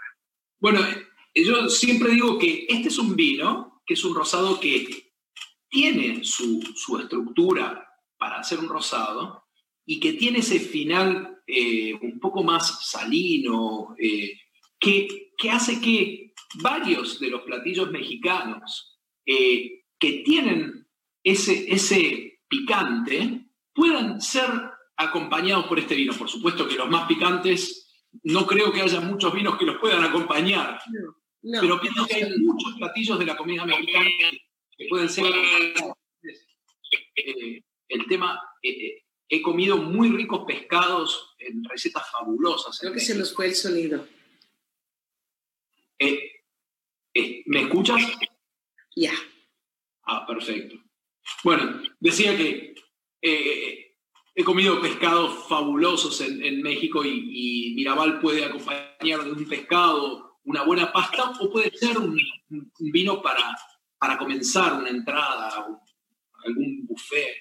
Bueno, 0.60 0.80
yo 1.36 1.70
siempre 1.70 2.12
digo 2.12 2.40
que 2.40 2.66
este 2.70 2.88
es 2.88 2.98
un 2.98 3.16
vino, 3.16 3.79
que 3.90 3.96
es 3.96 4.04
un 4.06 4.14
rosado 4.14 4.60
que 4.60 5.16
tiene 5.68 6.24
su, 6.24 6.62
estructura 7.02 7.90
para 8.20 8.40
hacer 8.40 8.60
un 8.60 8.70
rosado 8.70 9.46
y 9.84 10.00
que 10.00 10.14
tiene 10.14 10.40
ese 10.40 10.60
final 10.60 11.42
eh, 11.48 11.96
un 11.96 12.20
poco 12.20 12.44
más 12.44 12.88
salino, 12.88 13.96
eh, 13.98 14.38
que, 14.80 15.32
que, 15.36 15.50
hace 15.50 15.82
que 15.82 16.36
varios 16.62 17.20
de 17.20 17.32
los 17.32 17.42
platillos 17.42 17.90
mexicanos 17.90 19.00
eh, 19.26 19.86
que 19.98 20.22
tienen 20.24 20.88
ese, 21.24 21.74
ese 21.74 22.44
picante 22.48 23.48
puedan 23.74 24.22
ser 24.22 24.52
acompañados 24.98 25.66
por 25.66 25.80
este 25.80 25.96
vino. 25.96 26.14
Por 26.14 26.30
supuesto 26.30 26.68
que 26.68 26.76
los 26.76 26.92
más 26.92 27.08
picantes, 27.08 27.92
no 28.22 28.46
creo 28.46 28.72
que 28.72 28.84
haya 28.84 29.02
muchos 29.02 29.34
vinos 29.34 29.58
que 29.58 29.66
los 29.66 29.78
puedan 29.78 30.04
acompañar, 30.04 30.80
pero 31.42 31.80
pienso 31.80 32.06
que 32.06 32.16
hay 32.16 32.38
muchos 32.40 32.74
platillos 32.76 33.20
de 33.20 33.26
la 33.26 33.38
comida 33.38 33.66
mexicana 33.66 34.10
que 34.78 34.88
pueden 34.88 35.10
ser 35.10 35.26
eh, 37.16 37.64
el 37.90 38.08
tema, 38.08 38.40
eh, 38.62 38.70
eh, 38.70 39.04
he 39.28 39.42
comido 39.42 39.78
muy 39.78 40.10
ricos 40.10 40.46
pescados 40.46 41.36
en 41.38 41.64
recetas 41.66 42.10
fabulosas. 42.12 42.78
Creo 42.80 42.94
que 42.94 43.00
se 43.00 43.16
nos 43.16 43.34
fue 43.36 43.48
el 43.48 43.56
sonido. 43.56 44.08
¿Me 47.46 47.62
escuchas? 47.62 48.02
Ya. 48.96 49.14
Ah, 50.04 50.26
perfecto. 50.26 50.76
Bueno, 51.44 51.82
decía 52.00 52.38
que 52.38 52.74
he 53.22 54.44
comido 54.44 54.82
pescados 54.82 55.48
fabulosos 55.48 56.22
en, 56.22 56.62
México 56.62 57.04
y, 57.04 57.74
Mirabal 57.76 58.20
puede 58.20 58.46
acompañar 58.46 59.24
de 59.24 59.32
un 59.32 59.48
pescado 59.48 60.29
una 60.50 60.64
buena 60.64 60.92
pasta 60.92 61.32
o 61.40 61.50
puede 61.50 61.72
ser 61.78 61.98
un 61.98 62.18
vino 62.80 63.22
para 63.22 63.56
para 64.00 64.18
comenzar 64.18 64.74
una 64.74 64.90
entrada, 64.90 65.68
algún 66.46 66.88
buffet, 66.88 67.36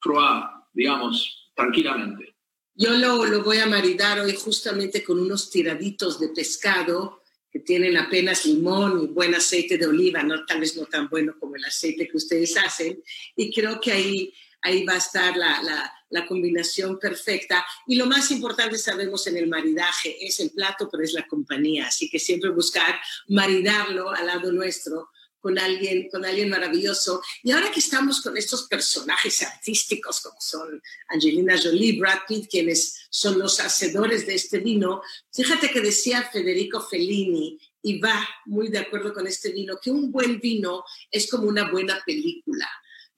proa, 0.00 0.68
digamos, 0.72 1.50
tranquilamente. 1.54 2.36
Yo 2.74 2.90
lo, 2.90 3.24
lo, 3.24 3.42
voy 3.42 3.58
a 3.58 3.66
maridar 3.66 4.20
hoy 4.20 4.34
justamente 4.36 5.02
con 5.02 5.18
unos 5.18 5.50
tiraditos 5.50 6.20
de 6.20 6.28
pescado 6.28 7.22
que 7.50 7.60
tienen 7.60 7.96
apenas 7.96 8.46
limón 8.46 9.02
y 9.02 9.06
buen 9.08 9.34
aceite 9.34 9.76
de 9.76 9.86
oliva, 9.86 10.22
no, 10.22 10.44
tal 10.46 10.60
vez 10.60 10.76
no 10.76 10.86
tan 10.86 11.08
bueno 11.08 11.34
como 11.38 11.56
el 11.56 11.64
aceite 11.64 12.08
que 12.08 12.16
ustedes 12.16 12.56
hacen, 12.56 13.02
y 13.36 13.52
creo 13.52 13.80
que 13.80 13.92
ahí, 13.92 14.34
ahí 14.62 14.84
va 14.84 14.94
a 14.94 14.98
estar 14.98 15.36
la, 15.36 15.62
la, 15.62 15.92
la 16.12 16.26
combinación 16.26 16.98
perfecta. 16.98 17.66
Y 17.86 17.96
lo 17.96 18.06
más 18.06 18.30
importante, 18.30 18.78
sabemos, 18.78 19.26
en 19.26 19.36
el 19.36 19.48
maridaje 19.48 20.24
es 20.24 20.38
el 20.40 20.50
plato, 20.50 20.88
pero 20.90 21.02
es 21.02 21.12
la 21.12 21.26
compañía, 21.26 21.88
así 21.88 22.08
que 22.08 22.20
siempre 22.20 22.50
buscar 22.50 23.00
maridarlo 23.28 24.10
al 24.10 24.26
lado 24.26 24.52
nuestro 24.52 25.10
con 25.40 25.58
alguien, 25.58 26.08
con 26.08 26.24
alguien 26.24 26.48
maravilloso. 26.48 27.20
Y 27.42 27.50
ahora 27.50 27.72
que 27.72 27.80
estamos 27.80 28.20
con 28.20 28.36
estos 28.36 28.68
personajes 28.68 29.42
artísticos 29.42 30.20
como 30.20 30.40
son 30.40 30.80
Angelina 31.08 31.60
Jolie, 31.60 31.98
Brad 31.98 32.20
Pitt, 32.28 32.48
quienes 32.48 33.08
son 33.10 33.40
los 33.40 33.58
hacedores 33.58 34.24
de 34.24 34.36
este 34.36 34.60
vino, 34.60 35.02
fíjate 35.32 35.70
que 35.70 35.80
decía 35.80 36.22
Federico 36.32 36.80
Fellini, 36.80 37.58
y 37.82 37.98
va 37.98 38.26
muy 38.46 38.68
de 38.68 38.78
acuerdo 38.78 39.12
con 39.12 39.26
este 39.26 39.50
vino, 39.50 39.76
que 39.82 39.90
un 39.90 40.12
buen 40.12 40.40
vino 40.40 40.84
es 41.10 41.28
como 41.28 41.48
una 41.48 41.70
buena 41.70 42.00
película. 42.06 42.70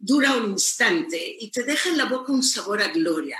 Dura 0.06 0.36
un 0.36 0.50
instante 0.50 1.36
y 1.40 1.50
te 1.50 1.62
deja 1.62 1.88
en 1.88 1.96
la 1.96 2.04
boca 2.04 2.30
un 2.30 2.42
sabor 2.42 2.82
a 2.82 2.88
gloria. 2.88 3.38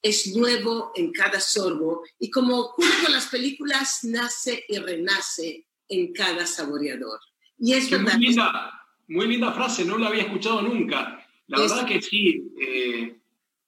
Es 0.00 0.34
nuevo 0.34 0.92
en 0.94 1.12
cada 1.12 1.40
sorbo 1.40 2.04
y 2.18 2.30
como 2.30 2.58
ocurre 2.58 3.02
con 3.02 3.12
las 3.12 3.26
películas, 3.26 4.00
nace 4.04 4.64
y 4.66 4.78
renace 4.78 5.66
en 5.90 6.14
cada 6.14 6.46
saboreador. 6.46 7.20
Y 7.58 7.74
es 7.74 7.90
Muy 7.90 8.18
linda, 8.18 8.72
muy 9.08 9.26
linda 9.26 9.52
frase, 9.52 9.84
no 9.84 9.98
la 9.98 10.08
había 10.08 10.22
escuchado 10.22 10.62
nunca. 10.62 11.22
La 11.48 11.60
verdad 11.60 11.86
que 11.86 12.00
sí, 12.00 12.50
eh, 12.62 13.18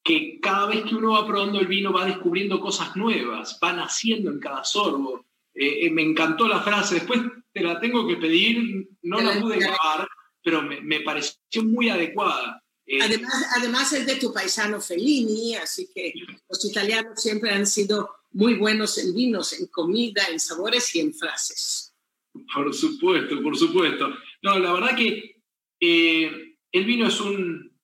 que 0.03 0.41
cada 0.41 0.69
vez 0.69 0.85
que 0.85 0.95
uno 0.95 1.13
va 1.13 1.27
probando 1.27 1.61
el 1.61 1.67
vino 1.67 1.93
va 1.93 2.07
descubriendo 2.07 2.61
cosas 2.61 2.97
nuevas, 2.97 3.59
va 3.63 3.75
naciendo 3.75 4.31
en 4.31 4.41
cada 4.41 4.65
sorbo. 4.65 5.27
Eh, 5.55 5.85
eh, 5.85 5.91
me 5.91 6.01
encantó 6.01 6.49
la 6.49 6.63
frase, 6.63 6.95
después 6.95 7.21
te 7.53 7.61
la 7.61 7.79
tengo 7.79 8.07
que 8.07 8.17
pedir, 8.17 8.89
no 9.03 9.21
la 9.21 9.39
pude 9.39 9.59
grabar, 9.59 10.09
pero 10.49 10.63
me, 10.63 10.81
me, 10.81 11.01
pareció 11.01 11.63
muy 11.63 11.91
adecuada. 11.91 12.65
además, 13.03 13.47
además 13.55 13.93
es 13.93 14.07
de 14.07 14.17
tu 14.17 14.33
paisano 14.33 14.81
Fellini, 14.81 15.57
así 15.57 15.91
que 15.95 16.15
los 16.49 16.65
italianos 16.65 17.23
siempre 17.23 17.51
han 17.51 17.67
sido 17.67 18.09
muy 18.31 18.55
buenos 18.55 18.97
en 18.97 19.15
vinos, 19.15 19.53
en 19.53 19.67
comida, 19.67 20.23
en 20.31 20.41
sabores 20.41 20.95
y 20.95 21.01
en 21.01 21.13
frases. 21.13 21.95
Por 22.55 22.73
supuesto, 22.75 23.43
por 23.43 23.59
supuesto. 23.59 24.09
No, 24.41 24.59
la 24.59 24.73
verdad 24.73 24.97
que 24.97 25.43
eh, 25.81 26.57
el 26.73 26.85
vino 26.87 27.09
es 27.09 27.21
un, 27.21 27.79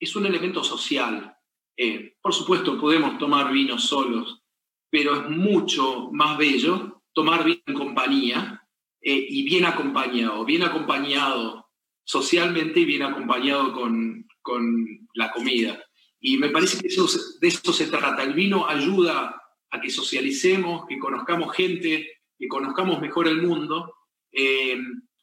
es 0.00 0.16
un 0.16 0.26
elemento 0.26 0.64
social. 0.64 1.32
Eh, 1.76 2.16
por 2.20 2.34
supuesto, 2.34 2.76
podemos 2.80 3.18
tomar 3.18 3.52
vino 3.52 3.78
solos, 3.78 4.42
pero 4.90 5.14
es 5.14 5.30
mucho 5.30 6.10
más 6.10 6.36
bello 6.36 7.04
tomar 7.12 7.44
vino 7.44 7.62
en 7.66 7.74
compañía 7.74 8.66
eh, 9.00 9.26
y 9.30 9.44
bien 9.44 9.64
acompañado, 9.64 10.44
bien 10.44 10.64
acompañado 10.64 11.69
socialmente 12.10 12.80
y 12.80 12.84
bien 12.86 13.02
acompañado 13.02 13.72
con, 13.72 14.26
con 14.42 15.08
la 15.14 15.30
comida. 15.30 15.80
Y 16.18 16.38
me 16.38 16.48
parece 16.48 16.78
que 16.80 16.88
de 16.88 17.48
eso 17.48 17.72
se 17.72 17.86
trata. 17.86 18.24
El 18.24 18.34
vino 18.34 18.68
ayuda 18.68 19.40
a 19.70 19.80
que 19.80 19.90
socialicemos, 19.90 20.86
que 20.88 20.98
conozcamos 20.98 21.54
gente, 21.54 22.10
que 22.36 22.48
conozcamos 22.48 23.00
mejor 23.00 23.28
el 23.28 23.40
mundo. 23.42 23.94
Eh, 24.32 24.76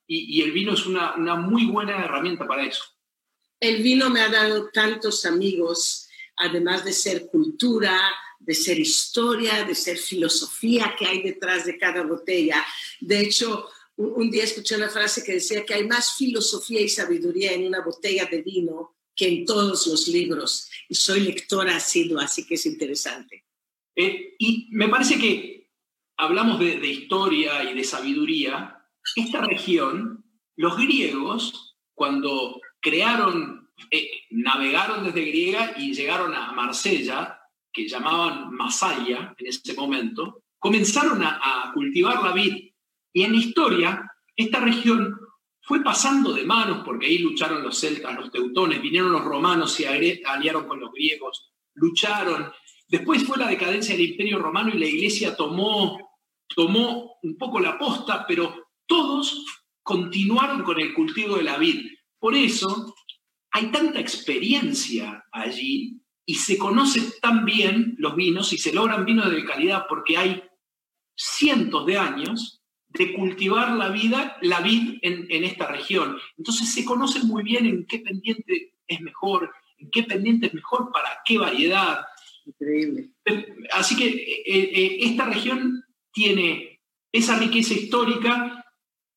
y, 0.08 0.41
el 0.41 0.54
vino 0.54 0.76
es 0.76 0.86
una, 0.86 1.15
una, 1.15 1.36
muy 1.36 1.65
buena 1.65 2.06
herramienta 2.06 2.47
para 2.47 2.63
eso. 2.63 2.86
El 3.60 3.84
vino 3.84 4.10
me 4.10 4.21
ha 4.21 4.30
dado 4.30 4.69
tantos 4.71 5.26
amigos, 5.26 6.08
además 6.38 6.86
de 6.86 6.93
ser 6.93 7.28
cultura, 7.28 8.00
de 8.39 8.56
ser 8.56 8.80
historia, 8.80 9.65
de 9.65 9.76
ser 9.76 9.97
filosofía 9.97 10.95
que 10.97 11.06
hay 11.06 11.21
detrás 11.21 11.65
de 11.65 11.78
cada 11.78 12.04
botella. 12.04 12.65
De 13.02 13.19
hecho, 13.19 13.67
un, 13.97 14.31
día 14.31 14.43
escuché 14.43 14.75
una 14.75 14.89
frase 14.89 15.23
que 15.23 15.33
decía 15.33 15.65
que 15.65 15.73
hay 15.73 15.88
más 15.88 16.15
filosofía 16.15 16.81
y 16.81 16.89
sabiduría 16.89 17.53
en 17.53 17.67
una 17.67 17.81
botella 17.81 18.25
de 18.25 18.41
vino 18.41 18.95
que 19.15 19.27
en 19.27 19.45
todos 19.45 19.88
los 19.88 20.07
libros. 20.07 20.69
Y 20.88 20.95
soy 20.95 21.21
lectora 21.21 21.75
asidua, 21.75 22.23
así 22.23 22.45
que 22.45 22.55
es 22.55 22.65
interesante. 22.65 23.45
Eh, 23.95 24.36
y 24.38 24.69
me 24.71 24.88
parece 24.88 25.17
que 25.17 25.71
hablamos 26.17 26.60
de, 26.60 26.75
historia 26.88 27.63
y 27.63 27.75
de 27.75 27.83
sabiduría, 27.83 28.86
esta 29.15 29.41
región, 29.41 30.23
los 30.55 30.77
griegos, 30.77 31.77
cuando 31.93 32.62
crearon, 32.79 33.69
eh, 33.89 34.10
navegaron 34.29 35.03
desde 35.03 35.25
Griega 35.25 35.73
y 35.77 35.93
llegaron 35.93 36.33
a 36.36 36.51
Marsella, 36.51 37.39
que 37.73 37.88
llamaban 37.88 38.51
Masaya 38.53 39.36
en 39.38 39.47
ese 39.47 39.73
momento, 39.73 40.43
comenzaron 40.60 41.23
a, 41.23 41.71
cultivar 41.73 42.23
la 42.23 42.33
vid. 42.33 42.66
Y 43.17 43.23
en 43.23 43.34
historia, 43.34 44.13
esta 44.36 44.60
región 44.60 45.19
fue 45.62 45.84
pasando 45.84 46.34
de 46.34 46.45
manos, 46.45 46.84
porque 46.86 47.08
ahí 47.08 47.17
lucharon 47.17 47.63
los 47.63 47.80
celtas, 47.80 48.15
los 48.15 48.30
teutones, 48.30 48.80
vinieron 48.80 49.12
los 49.12 49.23
romanos 49.23 49.80
y 49.80 49.86
aliaron 49.86 50.67
con 50.67 50.80
los 50.80 50.91
griegos, 50.91 51.51
lucharon. 51.73 52.51
Después 52.88 53.23
fue 53.23 53.39
la 53.39 53.47
decadencia 53.47 53.95
del 53.95 54.12
imperio 54.12 54.38
romano 54.38 54.69
y 54.71 54.77
la 54.77 54.86
iglesia 54.86 55.36
tomó 55.36 55.99
tomó 56.56 57.17
un 57.23 57.36
poco 57.39 57.60
la 57.60 57.80
posta, 57.80 58.23
pero 58.27 58.67
todos 58.86 59.43
continuaron 59.82 60.62
con 60.62 60.80
el 60.80 60.93
cultivo 60.93 61.38
de 61.38 61.43
la 61.43 61.58
vid. 61.58 61.88
Por 62.19 62.36
eso 62.36 62.93
hay 63.49 63.71
tanta 63.71 63.99
experiencia 63.99 65.25
allí 65.32 65.99
y 66.23 66.36
se 66.36 66.56
conocen 66.56 67.06
tan 67.19 67.45
bien 67.45 67.95
los 67.97 68.15
vinos 68.15 68.53
y 68.53 68.60
se 68.60 68.73
logran 68.73 69.06
vinos 69.06 69.32
de 69.32 69.43
calidad 69.43 69.88
porque 69.89 70.19
hay 70.19 70.43
cientos 71.15 71.84
de 71.88 71.97
años 71.97 72.58
de 72.89 73.13
cultivar 73.13 73.71
la 73.71 73.89
vida, 73.89 74.38
la 74.41 74.62
vid 74.62 75.00
en, 75.02 75.28
en 75.30 75.43
esta 75.43 75.67
región. 75.67 76.17
Entonces 76.38 76.73
se 76.73 76.86
conoce 76.86 77.19
muy 77.23 77.43
bien 77.43 77.65
en 77.65 77.86
qué 77.86 78.00
pendiente 78.00 78.76
es 78.88 79.02
mejor, 79.02 79.52
en 79.78 79.89
qué 79.91 80.04
pendiente 80.04 80.47
es 80.47 80.54
mejor 80.54 80.91
para 80.91 81.19
qué 81.26 81.38
variedad. 81.38 82.06
Increíble. 82.45 83.10
Así 83.73 83.95
que 83.95 84.08
eh, 84.08 84.45
eh, 84.47 84.97
esta 85.02 85.26
región 85.26 85.84
tiene 86.12 86.82
esa 87.12 87.38
riqueza 87.38 87.73
histórica 87.73 88.65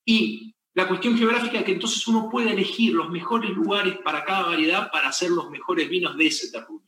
y 0.04 0.54
la 0.74 0.88
cuestión 0.88 1.16
geográfica 1.16 1.64
que 1.64 1.72
entonces 1.72 2.06
uno 2.09 2.28
puede 2.30 2.52
elegir 2.52 2.92
los 2.92 3.11
mejores 3.11 3.50
lugares 3.50 3.96
para 4.04 4.24
cada 4.24 4.46
variedad 4.46 4.90
para 4.90 5.09
hacer 5.09 5.30
los 5.30 5.50
mejores 5.50 5.88
vinos 5.88 6.16
de 6.16 6.26
ese 6.26 6.50
terruño. 6.50 6.87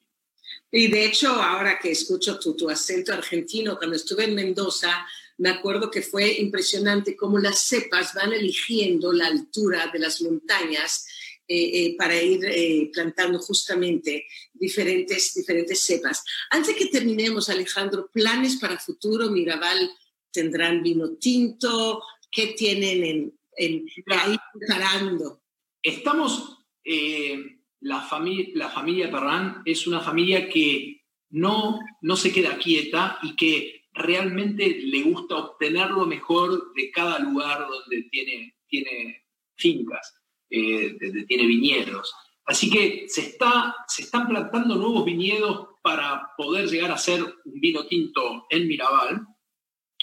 Y 0.71 0.89
de 0.89 1.05
hecho, 1.05 1.29
ahora 1.31 1.79
que 1.79 1.91
escucho 1.91 2.39
tu, 2.39 2.57
tu 2.57 2.71
acento 2.71 3.13
argentino, 3.13 3.77
cuando 3.77 3.97
estuve 3.97 4.25
en 4.25 4.35
Mendoza, 4.35 5.07
me 5.43 5.51
acuerdo 5.51 5.91
que 5.91 6.03
fue 6.03 6.39
impresionante 6.39 7.17
cómo 7.17 7.37
las 7.37 7.59
cepas 7.59 8.15
van 8.15 8.33
eligiendo 8.33 9.13
la 9.13 9.27
altura 9.27 9.91
de 9.93 9.99
las 9.99 10.23
montañas 10.23 11.05
eh, 11.49 11.57
eh, 11.57 11.97
para 11.99 12.23
ir 12.23 12.45
eh, 12.45 12.89
plantando 12.93 13.41
justamente 13.41 14.25
diferentes, 14.53 15.35
diferentes 15.35 15.81
cepas. 15.81 16.23
Antes 16.49 16.77
que 16.77 16.87
terminemos, 16.87 17.49
Alejandro, 17.49 18.09
planes 18.13 18.55
para 18.57 18.79
futuro, 18.79 19.31
Mirabal 19.31 19.91
tendrán 20.31 20.81
vino 20.81 21.17
tinto, 21.17 22.01
¿Qué 22.31 22.55
tienen 22.57 23.05
en, 23.05 23.39
en 23.57 23.87
ahí 24.07 24.37
preparando? 24.55 25.43
Estamos, 25.83 26.61
eh, 26.83 27.59
la, 27.81 28.01
familia 28.01 28.49
la 28.55 28.71
familia 28.71 29.11
Perrán 29.11 29.61
es 29.67 29.87
una 29.87 30.01
familia 30.01 30.49
que 30.49 31.03
no, 31.31 31.81
no 32.01 32.17
se 32.17 32.33
queda 32.33 32.57
quieta 32.57 33.19
y 33.23 33.37
que 33.37 33.82
realmente 33.93 34.81
le 34.85 35.03
gusta 35.03 35.37
obtener 35.37 35.91
lo 35.91 36.07
mejor 36.07 36.73
de 36.75 36.91
cada 36.91 37.19
lugar 37.19 37.67
donde 37.69 38.03
tiene, 38.11 38.57
tiene 38.67 39.27
fincas, 39.57 40.15
eh, 40.51 40.97
donde 41.01 41.25
tiene 41.27 41.47
viñedos. 41.47 42.13
Así 42.45 42.71
que 42.71 43.07
se, 43.09 43.21
está, 43.23 43.77
se 43.87 44.03
están 44.03 44.29
plantando 44.29 44.77
nuevos 44.77 45.05
viñedos 45.05 45.69
para 45.83 46.31
poder 46.37 46.69
llegar 46.69 46.91
a 46.91 46.99
ser 46.99 47.23
un 47.23 47.61
vino 47.61 47.87
tinto 47.87 48.47
en 48.51 48.67
Mirabal. 48.67 49.27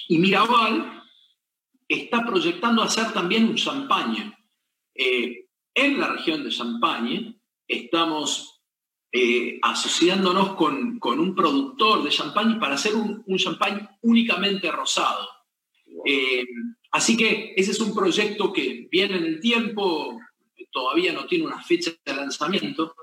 Y 0.07 0.17
Mirabal 0.17 1.03
está 1.87 2.25
proyectando 2.25 2.81
hacer 2.81 3.11
también 3.11 3.45
un 3.45 3.55
champagne. 3.55 4.33
Eh, 4.95 5.49
en 5.73 5.99
la 5.99 6.09
región 6.09 6.43
de 6.43 6.49
Champagne 6.49 7.39
estamos 7.67 8.58
eh, 9.11 9.59
asociándonos 9.61 10.55
con, 10.55 10.99
con, 10.99 11.19
un 11.19 11.33
productor 11.33 12.03
de 12.03 12.11
champagne 12.11 12.59
para 12.59 12.75
hacer 12.75 12.95
un, 12.95 13.23
un 13.25 13.37
champagne 13.37 13.87
únicamente 14.01 14.71
rosado. 14.71 15.27
Eh, 16.05 16.45
así 16.91 17.17
que 17.17 17.53
ese 17.55 17.71
es 17.71 17.79
un 17.79 17.95
proyecto 17.95 18.53
que 18.53 18.87
viene 18.91 19.17
en 19.17 19.25
el 19.25 19.39
tiempo, 19.39 20.19
todavía 20.71 21.11
no 21.13 21.25
tiene 21.25 21.45
una 21.45 21.61
fecha 21.63 21.91
de 22.05 22.15
lanzamiento. 22.15 22.95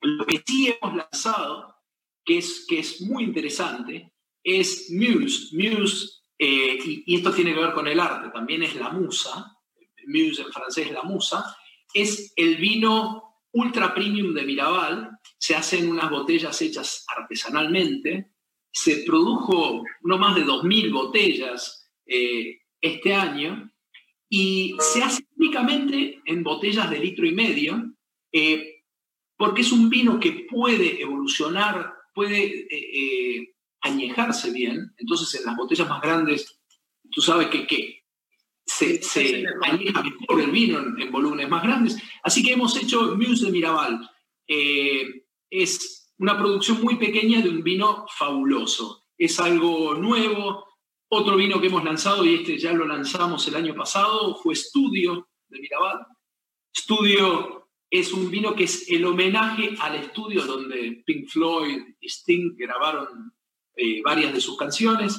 Lo 0.00 0.26
que 0.26 0.42
sí 0.44 0.68
hemos 0.68 0.96
lanzado, 0.96 1.76
que 2.24 2.38
es, 2.38 2.66
que 2.68 2.80
es 2.80 3.00
muy 3.02 3.24
interesante, 3.24 4.12
es 4.42 4.90
Muse. 4.90 5.56
Muse, 5.56 6.22
eh, 6.38 6.78
y, 6.84 7.04
y, 7.06 7.16
esto 7.16 7.32
tiene 7.32 7.54
que 7.54 7.60
ver 7.60 7.72
con 7.72 7.86
el 7.86 8.00
arte, 8.00 8.30
también 8.30 8.62
es 8.62 8.74
la 8.74 8.90
musa, 8.90 9.56
Muse 10.06 10.42
en 10.42 10.52
francés 10.52 10.86
es 10.86 10.92
la 10.92 11.02
musa, 11.02 11.56
es 11.94 12.32
el 12.36 12.56
vino 12.56 13.26
ultra 13.52 13.94
premium 13.94 14.34
de 14.34 14.42
Mirabal, 14.42 15.15
se 15.38 15.54
hacen 15.54 15.90
unas 15.90 16.10
botellas 16.10 16.60
hechas 16.62 17.04
artesanalmente, 17.16 18.30
se 18.70 18.98
produjo 18.98 19.84
no 20.02 20.18
más 20.18 20.34
de 20.34 20.44
2.000 20.44 20.92
botellas 20.92 21.90
eh, 22.06 22.60
este 22.80 23.14
año 23.14 23.70
y 24.28 24.76
se 24.78 25.02
hace 25.02 25.26
únicamente 25.36 26.20
en 26.24 26.42
botellas 26.42 26.90
de 26.90 26.98
litro 26.98 27.26
y 27.26 27.32
medio, 27.32 27.94
eh, 28.32 28.82
porque 29.36 29.62
es 29.62 29.72
un 29.72 29.88
vino 29.88 30.18
que 30.18 30.46
puede 30.50 31.00
evolucionar, 31.00 31.92
puede 32.14 32.66
eh, 32.70 33.54
añejarse 33.80 34.50
bien, 34.50 34.92
entonces 34.96 35.40
en 35.40 35.46
las 35.46 35.56
botellas 35.56 35.88
más 35.88 36.00
grandes, 36.00 36.60
tú 37.10 37.20
sabes 37.20 37.48
que, 37.48 37.66
que 37.66 38.04
se, 38.66 39.00
se 39.02 39.44
añeja 39.62 40.02
mejor 40.02 40.40
el 40.40 40.50
vino 40.50 40.78
en, 40.78 41.10
volúmenes 41.10 41.48
más 41.48 41.62
grandes. 41.62 41.96
Así 42.22 42.42
que 42.42 42.52
hemos 42.52 42.76
hecho 42.76 43.16
Muse 43.16 43.46
de 43.46 43.52
Mirabal. 43.52 44.10
Eh, 44.48 45.25
es 45.62 46.12
una 46.18 46.36
producción 46.36 46.82
muy 46.82 46.96
pequeña 46.96 47.40
de 47.40 47.48
un 47.48 47.62
vino 47.62 48.06
fabuloso. 48.16 49.04
Es 49.16 49.40
algo 49.40 49.94
nuevo. 49.94 50.66
Otro 51.08 51.36
vino 51.36 51.60
que 51.60 51.68
hemos 51.68 51.84
lanzado, 51.84 52.24
y 52.24 52.34
este 52.34 52.58
ya 52.58 52.72
lo 52.72 52.86
lanzamos 52.86 53.46
el 53.48 53.56
año 53.56 53.74
pasado, 53.74 54.36
fue 54.36 54.54
Estudio 54.54 55.28
de 55.48 55.60
Mirabal. 55.60 56.06
Estudio 56.74 57.70
es 57.88 58.12
un 58.12 58.30
vino 58.30 58.54
que 58.54 58.64
es 58.64 58.90
el 58.90 59.04
homenaje 59.04 59.74
al 59.78 59.94
estudio 59.94 60.44
donde 60.44 61.02
Pink 61.06 61.28
Floyd 61.28 61.82
y 62.00 62.06
Sting 62.08 62.56
grabaron 62.56 63.32
eh, 63.76 64.02
varias 64.02 64.34
de 64.34 64.40
sus 64.40 64.56
canciones. 64.56 65.16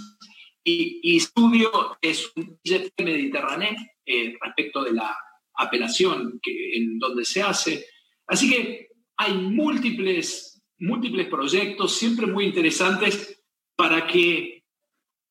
Y, 0.63 1.15
Estudio 1.15 1.97
es 2.01 2.29
un 2.35 2.59
mediterráneo 2.97 3.69
eh, 4.05 4.37
respecto 4.41 4.83
de 4.83 4.91
la 4.91 5.17
apelación 5.53 6.39
en 6.45 6.99
donde 6.99 7.23
se 7.23 7.41
hace. 7.41 7.85
Así 8.27 8.49
que 8.49 8.87
hay 9.17 9.33
múltiples, 9.33 10.61
múltiples 10.77 11.27
proyectos, 11.27 11.95
siempre 11.95 12.27
muy 12.27 12.45
interesantes, 12.45 13.41
para 13.75 14.07
que 14.07 14.63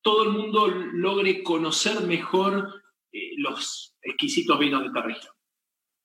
todo 0.01 0.23
el 0.23 0.29
mundo 0.29 0.67
logre 0.67 1.41
conocer 1.43 2.01
mejor 2.01 2.83
eh, 3.11 3.31
los 3.37 3.95
exquisitos 4.01 4.59
vinos 4.59 4.81
de 4.81 4.87
esta 4.87 5.01
región. 5.01 5.33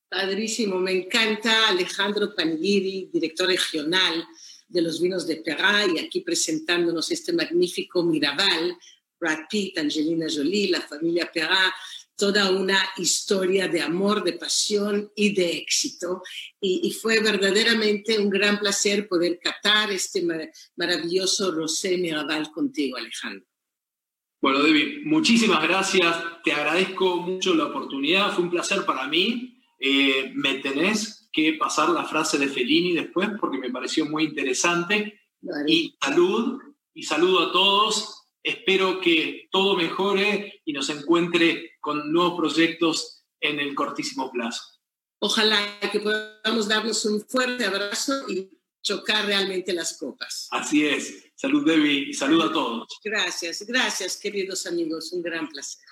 Padrísimo, 0.09 0.79
me 0.79 0.93
encanta 0.93 1.69
Alejandro 1.69 2.35
Panigiri, 2.35 3.09
director 3.13 3.49
regional 3.49 4.27
de 4.69 4.83
los 4.83 5.01
vinos 5.01 5.27
de 5.27 5.37
Perá, 5.37 5.87
y 5.87 5.99
aquí 5.99 6.21
presentándonos 6.21 7.11
este 7.11 7.33
magnífico 7.33 8.03
Mirabal, 8.03 8.77
Brad 9.19 9.47
Pitt, 9.49 9.79
Angelina 9.79 10.27
Jolie, 10.29 10.71
la 10.71 10.81
familia 10.81 11.31
Perra, 11.33 11.73
toda 12.17 12.51
una 12.51 12.79
historia 12.97 13.69
de 13.69 13.81
amor, 13.81 14.23
de 14.23 14.35
pasión 14.35 15.11
y 15.17 15.35
de 15.35 15.59
éxito. 15.59 16.23
Y, 16.61 16.91
fue 16.93 17.21
verdaderamente 17.21 18.19
un 18.19 18.31
gran 18.31 18.59
placer 18.59 19.09
poder 19.09 19.39
catar 19.43 19.91
este 19.91 20.25
maravilloso 20.77 21.53
Rosé 21.53 21.99
Mirabal 21.99 22.51
contigo, 22.51 22.97
Alejandro. 22.97 23.47
Bueno, 24.41 24.63
David, 24.63 25.05
muchísimas 25.05 25.63
gracias. 25.63 26.17
Te 26.45 26.53
agradezco 26.53 27.17
mucho 27.17 27.55
la 27.55 27.67
oportunidad. 27.67 28.33
Fue 28.33 28.45
un 28.45 28.51
placer 28.51 28.85
para 28.85 29.07
mí. 29.07 29.61
Eh, 29.79 30.33
me 30.35 30.55
tenés 30.55 31.29
que 31.33 31.55
pasar 31.55 31.89
la 31.91 32.05
frase 32.05 32.39
de 32.39 32.49
Fellini 32.49 32.95
después 32.95 33.31
porque 33.41 33.59
me 33.59 33.71
pareció 33.71 34.07
muy 34.07 34.25
interesante. 34.25 35.21
Y 35.67 35.97
salud, 36.01 36.61
y 36.95 37.03
saludo 37.03 37.49
a 37.49 37.53
todos 37.53 38.22
Espero 38.43 39.01
que 39.01 39.49
todo 39.51 39.77
mejore 39.77 40.63
y 40.65 40.73
nos 40.73 40.89
encuentre 40.89 41.73
con 41.81 42.13
nuevos 42.13 42.37
proyectos 42.37 43.25
en 43.41 43.61
el 43.61 43.75
cortísimo 43.75 44.31
plazo. 44.33 44.63
Ojalá 45.21 45.79
que 45.81 46.01
podamos 46.01 46.67
darnos 46.67 47.05
un 47.05 47.21
fuerte 47.21 47.65
abrazo 47.65 48.29
y 48.29 48.51
chocar 48.83 49.27
realmente 49.27 49.73
las 49.73 49.97
copas. 49.97 50.49
Así 50.51 50.85
es. 50.85 51.31
Salud, 51.37 51.65
Debbie, 51.65 52.11
y 52.11 52.15
salud 52.15 52.43
a 52.43 52.53
todos. 52.53 52.89
Gracias, 53.05 53.65
gracias, 53.65 54.17
queridos 54.17 54.67
amigos. 54.67 55.13
Un 55.13 55.23
gran 55.23 55.49
placer. 55.49 55.83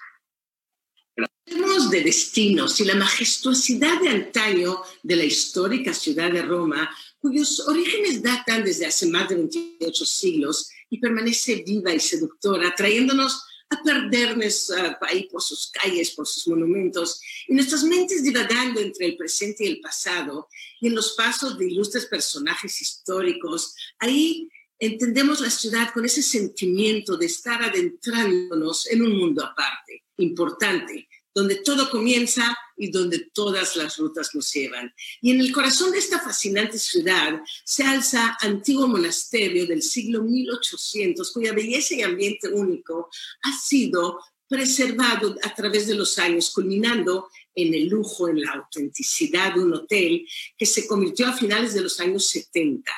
Hablemos 1.46 1.90
de 1.90 2.02
destinos 2.02 2.78
y 2.80 2.84
la 2.84 2.94
majestuosidad 2.94 4.00
de 4.00 4.08
antaño 4.08 4.82
de 5.02 5.16
la 5.16 5.24
histórica 5.24 5.92
ciudad 5.92 6.30
de 6.30 6.42
Roma, 6.42 6.88
cuyos 7.18 7.60
orígenes 7.60 8.22
datan 8.22 8.64
desde 8.64 8.86
hace 8.86 9.06
más 9.06 9.28
de 9.28 9.34
28 9.36 10.04
siglos 10.04 10.70
y 10.90 10.98
permanece 10.98 11.62
viva 11.66 11.94
y 11.94 12.00
seductora, 12.00 12.74
trayéndonos 12.74 13.42
a 13.70 13.82
perdernos 13.82 14.68
uh, 14.70 14.96
ahí 15.02 15.28
por 15.30 15.40
sus 15.40 15.70
calles, 15.70 16.10
por 16.10 16.26
sus 16.26 16.48
monumentos, 16.48 17.20
y 17.46 17.54
nuestras 17.54 17.84
mentes 17.84 18.24
divagando 18.24 18.80
entre 18.80 19.06
el 19.06 19.16
presente 19.16 19.64
y 19.64 19.68
el 19.68 19.80
pasado, 19.80 20.48
y 20.80 20.88
en 20.88 20.94
los 20.96 21.12
pasos 21.12 21.56
de 21.56 21.70
ilustres 21.70 22.06
personajes 22.06 22.80
históricos, 22.82 23.74
ahí 24.00 24.48
entendemos 24.78 25.40
la 25.40 25.50
ciudad 25.50 25.92
con 25.92 26.04
ese 26.04 26.22
sentimiento 26.22 27.16
de 27.16 27.26
estar 27.26 27.62
adentrándonos 27.62 28.90
en 28.90 29.02
un 29.02 29.16
mundo 29.16 29.44
aparte, 29.44 30.04
importante, 30.16 31.08
donde 31.32 31.56
todo 31.56 31.90
comienza 31.90 32.56
y 32.80 32.90
donde 32.90 33.30
todas 33.34 33.76
las 33.76 33.98
rutas 33.98 34.34
nos 34.34 34.50
llevan. 34.52 34.92
Y 35.20 35.32
en 35.32 35.40
el 35.40 35.52
corazón 35.52 35.92
de 35.92 35.98
esta 35.98 36.18
fascinante 36.18 36.78
ciudad 36.78 37.40
se 37.62 37.84
alza 37.84 38.38
antiguo 38.40 38.88
monasterio 38.88 39.66
del 39.66 39.82
siglo 39.82 40.22
1800, 40.22 41.30
cuya 41.30 41.52
belleza 41.52 41.94
y 41.94 42.02
ambiente 42.02 42.48
único 42.48 43.10
ha 43.42 43.52
sido 43.52 44.18
preservado 44.48 45.36
a 45.42 45.54
través 45.54 45.86
de 45.86 45.94
los 45.94 46.18
años, 46.18 46.50
culminando 46.50 47.28
en 47.54 47.74
el 47.74 47.86
lujo, 47.88 48.28
en 48.28 48.40
la 48.40 48.52
autenticidad 48.52 49.54
de 49.54 49.60
un 49.60 49.74
hotel 49.74 50.26
que 50.56 50.66
se 50.66 50.86
convirtió 50.86 51.28
a 51.28 51.36
finales 51.36 51.74
de 51.74 51.82
los 51.82 52.00
años 52.00 52.28
70 52.28 52.90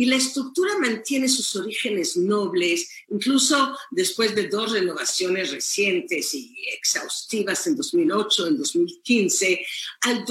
y 0.00 0.06
la 0.06 0.16
estructura 0.16 0.78
mantiene 0.78 1.28
sus 1.28 1.54
orígenes 1.56 2.16
nobles, 2.16 2.88
incluso 3.10 3.76
después 3.90 4.34
de 4.34 4.48
dos 4.48 4.72
renovaciones 4.72 5.50
recientes 5.50 6.32
y 6.32 6.56
exhaustivas 6.72 7.66
en 7.66 7.76
2008, 7.76 8.46
en 8.46 8.56
2015, 8.56 9.66
al 10.00 10.24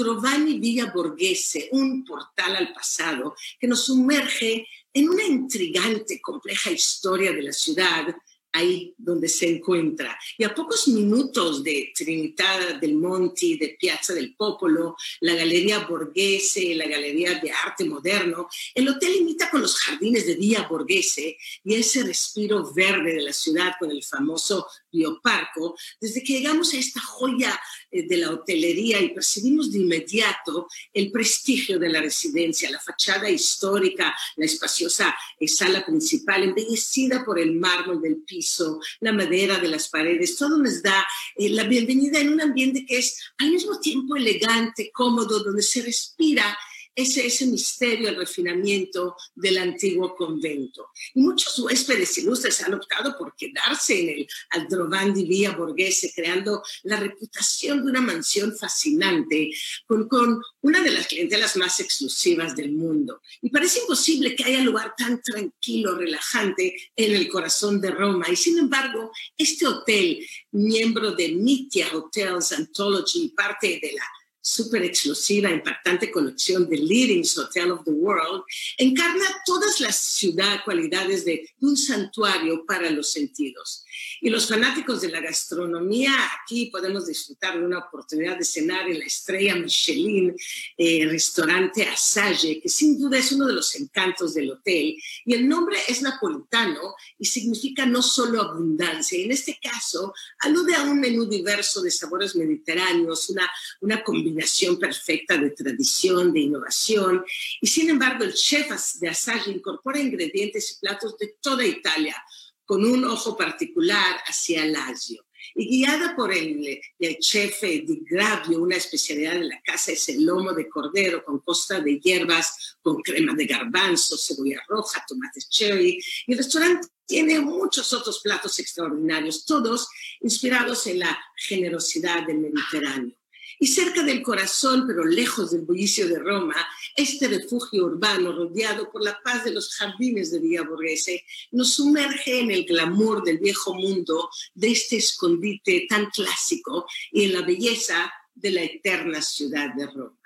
Villa 0.58 0.90
Borghese, 0.92 1.68
un 1.70 2.04
portal 2.04 2.56
al 2.56 2.72
pasado 2.72 3.36
que 3.60 3.68
nos 3.68 3.84
sumerge 3.84 4.66
en 4.92 5.08
una 5.08 5.22
intrigante, 5.22 6.20
compleja 6.20 6.72
historia 6.72 7.30
de 7.30 7.42
la 7.42 7.52
ciudad 7.52 8.12
ahí 8.52 8.94
donde 8.98 9.28
se 9.28 9.48
encuentra. 9.48 10.18
Y 10.36 10.44
a 10.44 10.54
pocos 10.54 10.88
minutos 10.88 11.62
de 11.62 11.92
Trinidad 11.94 12.80
del 12.80 12.94
Monti, 12.94 13.56
de 13.56 13.76
Piazza 13.78 14.14
del 14.14 14.34
Popolo, 14.34 14.96
la 15.20 15.34
Galería 15.34 15.80
Borghese, 15.80 16.74
la 16.74 16.86
Galería 16.86 17.38
de 17.40 17.50
Arte 17.50 17.84
Moderno, 17.84 18.48
el 18.74 18.88
hotel 18.88 19.16
imita 19.16 19.50
con 19.50 19.62
los 19.62 19.76
jardines 19.76 20.26
de 20.26 20.34
Vía 20.34 20.66
Borghese 20.68 21.36
y 21.64 21.74
ese 21.74 22.02
respiro 22.02 22.72
verde 22.72 23.14
de 23.14 23.22
la 23.22 23.32
ciudad 23.32 23.72
con 23.78 23.90
el 23.90 24.02
famoso 24.02 24.66
Bioparco, 24.90 25.76
desde 26.00 26.22
que 26.22 26.34
llegamos 26.34 26.74
a 26.74 26.78
esta 26.78 27.00
joya 27.00 27.58
eh, 27.90 28.06
de 28.06 28.16
la 28.16 28.30
hotelería 28.30 29.00
y 29.00 29.14
percibimos 29.14 29.70
de 29.70 29.78
inmediato 29.78 30.68
el 30.92 31.10
prestigio 31.10 31.78
de 31.78 31.88
la 31.88 32.00
residencia, 32.00 32.70
la 32.70 32.80
fachada 32.80 33.30
histórica, 33.30 34.14
la 34.36 34.44
espaciosa 34.44 35.14
eh, 35.38 35.48
sala 35.48 35.84
principal, 35.84 36.42
embellecida 36.42 37.24
por 37.24 37.38
el 37.38 37.52
mármol 37.54 38.00
del 38.00 38.22
piso, 38.22 38.80
la 39.00 39.12
madera 39.12 39.58
de 39.58 39.68
las 39.68 39.88
paredes, 39.88 40.36
todo 40.36 40.58
nos 40.58 40.82
da 40.82 41.06
eh, 41.36 41.48
la 41.50 41.64
bienvenida 41.64 42.18
en 42.18 42.32
un 42.32 42.40
ambiente 42.40 42.84
que 42.86 42.98
es 42.98 43.18
al 43.38 43.50
mismo 43.50 43.78
tiempo 43.80 44.16
elegante, 44.16 44.90
cómodo, 44.92 45.42
donde 45.42 45.62
se 45.62 45.82
respira 45.82 46.56
ese, 46.94 47.26
ese 47.26 47.46
misterio, 47.46 48.08
el 48.08 48.16
refinamiento 48.16 49.16
del 49.34 49.58
antiguo 49.58 50.14
convento. 50.14 50.88
Y 51.14 51.20
muchos 51.20 51.58
huéspedes 51.58 52.18
ilustres 52.18 52.62
han 52.62 52.74
optado 52.74 53.16
por 53.16 53.34
quedarse 53.36 54.00
en 54.00 54.08
el 54.10 54.28
Aldrovandi 54.50 55.24
Vía 55.24 55.52
Borghese, 55.52 56.12
creando 56.14 56.62
la 56.82 56.96
reputación 56.96 57.84
de 57.84 57.90
una 57.90 58.00
mansión 58.00 58.56
fascinante 58.56 59.50
con, 59.86 60.08
con 60.08 60.42
una 60.62 60.82
de 60.82 60.90
las 60.90 61.06
clientelas 61.06 61.56
más 61.56 61.80
exclusivas 61.80 62.56
del 62.56 62.72
mundo. 62.72 63.20
Y 63.40 63.50
parece 63.50 63.80
imposible 63.80 64.34
que 64.34 64.44
haya 64.44 64.62
lugar 64.62 64.94
tan 64.96 65.20
tranquilo, 65.22 65.94
relajante 65.94 66.74
en 66.96 67.14
el 67.14 67.28
corazón 67.28 67.80
de 67.80 67.90
Roma. 67.90 68.26
Y 68.30 68.36
sin 68.36 68.58
embargo, 68.58 69.10
este 69.36 69.66
hotel, 69.66 70.26
miembro 70.52 71.12
de 71.12 71.28
Mitia 71.28 71.88
Hotels 71.94 72.52
Anthology, 72.52 73.32
parte 73.36 73.78
de 73.80 73.92
la 73.92 74.04
súper 74.40 74.84
exclusiva, 74.84 75.50
impactante 75.50 76.10
colección 76.10 76.68
de 76.68 76.78
Leading 76.78 77.24
Hotel 77.36 77.72
of 77.72 77.84
the 77.84 77.90
World, 77.90 78.44
encarna 78.78 79.24
todas 79.44 79.80
las 79.80 79.96
ciudad 79.96 80.60
cualidades 80.64 81.24
de 81.24 81.48
un 81.60 81.76
santuario 81.76 82.64
para 82.66 82.90
los 82.90 83.12
sentidos. 83.12 83.84
Y 84.20 84.30
los 84.30 84.48
fanáticos 84.48 85.00
de 85.00 85.10
la 85.10 85.20
gastronomía, 85.20 86.12
aquí 86.42 86.66
podemos 86.66 87.06
disfrutar 87.06 87.58
de 87.58 87.64
una 87.64 87.78
oportunidad 87.78 88.38
de 88.38 88.44
cenar 88.44 88.88
en 88.88 88.98
la 88.98 89.04
estrella 89.04 89.56
Michelin, 89.56 90.34
eh, 90.76 91.06
restaurante 91.06 91.84
Asage, 91.84 92.60
que 92.60 92.68
sin 92.68 92.98
duda 92.98 93.18
es 93.18 93.32
uno 93.32 93.46
de 93.46 93.54
los 93.54 93.74
encantos 93.76 94.34
del 94.34 94.50
hotel. 94.50 94.96
Y 95.24 95.34
el 95.34 95.48
nombre 95.48 95.78
es 95.88 96.02
napolitano 96.02 96.94
y 97.18 97.26
significa 97.26 97.86
no 97.86 98.02
solo 98.02 98.42
abundancia. 98.42 99.18
en 99.18 99.32
este 99.32 99.58
caso, 99.62 100.14
alude 100.40 100.74
a 100.74 100.82
un 100.82 101.00
menú 101.00 101.26
diverso 101.26 101.82
de 101.82 101.90
sabores 101.90 102.36
mediterráneos, 102.36 103.28
una, 103.28 103.50
una 103.80 104.02
combinación 104.02 104.29
perfecta 104.78 105.36
de 105.36 105.50
tradición, 105.50 106.32
de 106.32 106.40
innovación. 106.40 107.24
Y 107.60 107.66
sin 107.66 107.90
embargo, 107.90 108.24
el 108.24 108.34
chef 108.34 108.70
de 109.00 109.08
Asage 109.08 109.50
incorpora 109.50 110.00
ingredientes 110.00 110.72
y 110.72 110.80
platos 110.80 111.16
de 111.18 111.34
toda 111.40 111.64
Italia 111.64 112.16
con 112.64 112.84
un 112.84 113.04
ojo 113.04 113.36
particular 113.36 114.20
hacia 114.26 114.62
el 114.62 114.72
Lazio. 114.72 115.24
Y 115.54 115.66
guiada 115.66 116.14
por 116.14 116.32
el, 116.32 116.80
el 116.98 117.18
chef 117.18 117.62
di 117.62 118.04
Gravio, 118.08 118.60
una 118.60 118.76
especialidad 118.76 119.32
de 119.32 119.48
la 119.48 119.60
casa 119.62 119.92
es 119.92 120.08
el 120.08 120.24
lomo 120.24 120.52
de 120.52 120.68
cordero 120.68 121.24
con 121.24 121.40
costa 121.40 121.80
de 121.80 121.98
hierbas, 121.98 122.76
con 122.82 123.02
crema 123.02 123.34
de 123.34 123.46
garbanzo, 123.46 124.16
cebolla 124.16 124.62
roja, 124.68 125.04
tomates 125.08 125.48
cherry. 125.48 125.98
Y 126.26 126.32
el 126.32 126.38
restaurante 126.38 126.88
tiene 127.06 127.40
muchos 127.40 127.92
otros 127.92 128.20
platos 128.20 128.58
extraordinarios, 128.60 129.44
todos 129.44 129.88
inspirados 130.20 130.86
en 130.86 131.00
la 131.00 131.18
generosidad 131.36 132.24
del 132.24 132.38
Mediterráneo. 132.38 133.19
Y 133.62 133.66
cerca 133.66 134.02
del 134.02 134.22
corazón, 134.22 134.86
pero 134.86 135.04
lejos 135.04 135.50
del 135.50 135.60
bullicio 135.60 136.08
de 136.08 136.18
Roma, 136.18 136.56
este 136.96 137.28
refugio 137.28 137.84
urbano 137.84 138.32
rodeado 138.32 138.90
por 138.90 139.04
la 139.04 139.20
paz 139.22 139.44
de 139.44 139.52
los 139.52 139.74
jardines 139.74 140.30
de 140.30 140.40
Villa 140.40 140.62
Borghese 140.62 141.22
nos 141.50 141.74
sumerge 141.74 142.40
en 142.40 142.50
el 142.50 142.64
glamour 142.64 143.22
del 143.22 143.38
viejo 143.38 143.74
mundo 143.74 144.30
de 144.54 144.72
este 144.72 144.96
escondite 144.96 145.86
tan 145.90 146.06
clásico 146.06 146.86
y 147.12 147.26
en 147.26 147.34
la 147.34 147.42
belleza 147.42 148.10
de 148.34 148.50
la 148.50 148.62
eterna 148.62 149.20
ciudad 149.20 149.74
de 149.74 149.86
Roma. 149.86 150.18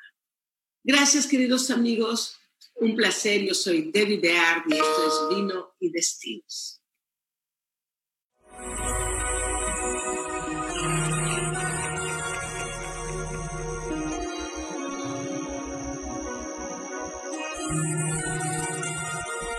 Gracias, 0.84 1.26
queridos 1.26 1.70
amigos. 1.70 2.36
Un 2.76 2.94
placer. 2.94 3.42
Yo 3.42 3.54
soy 3.54 3.90
Debbie 3.90 4.18
Beard 4.18 4.62
y 4.68 4.74
esto 4.74 5.28
es 5.30 5.36
Vino 5.36 5.74
y 5.80 5.90
Destinos. 5.90 6.80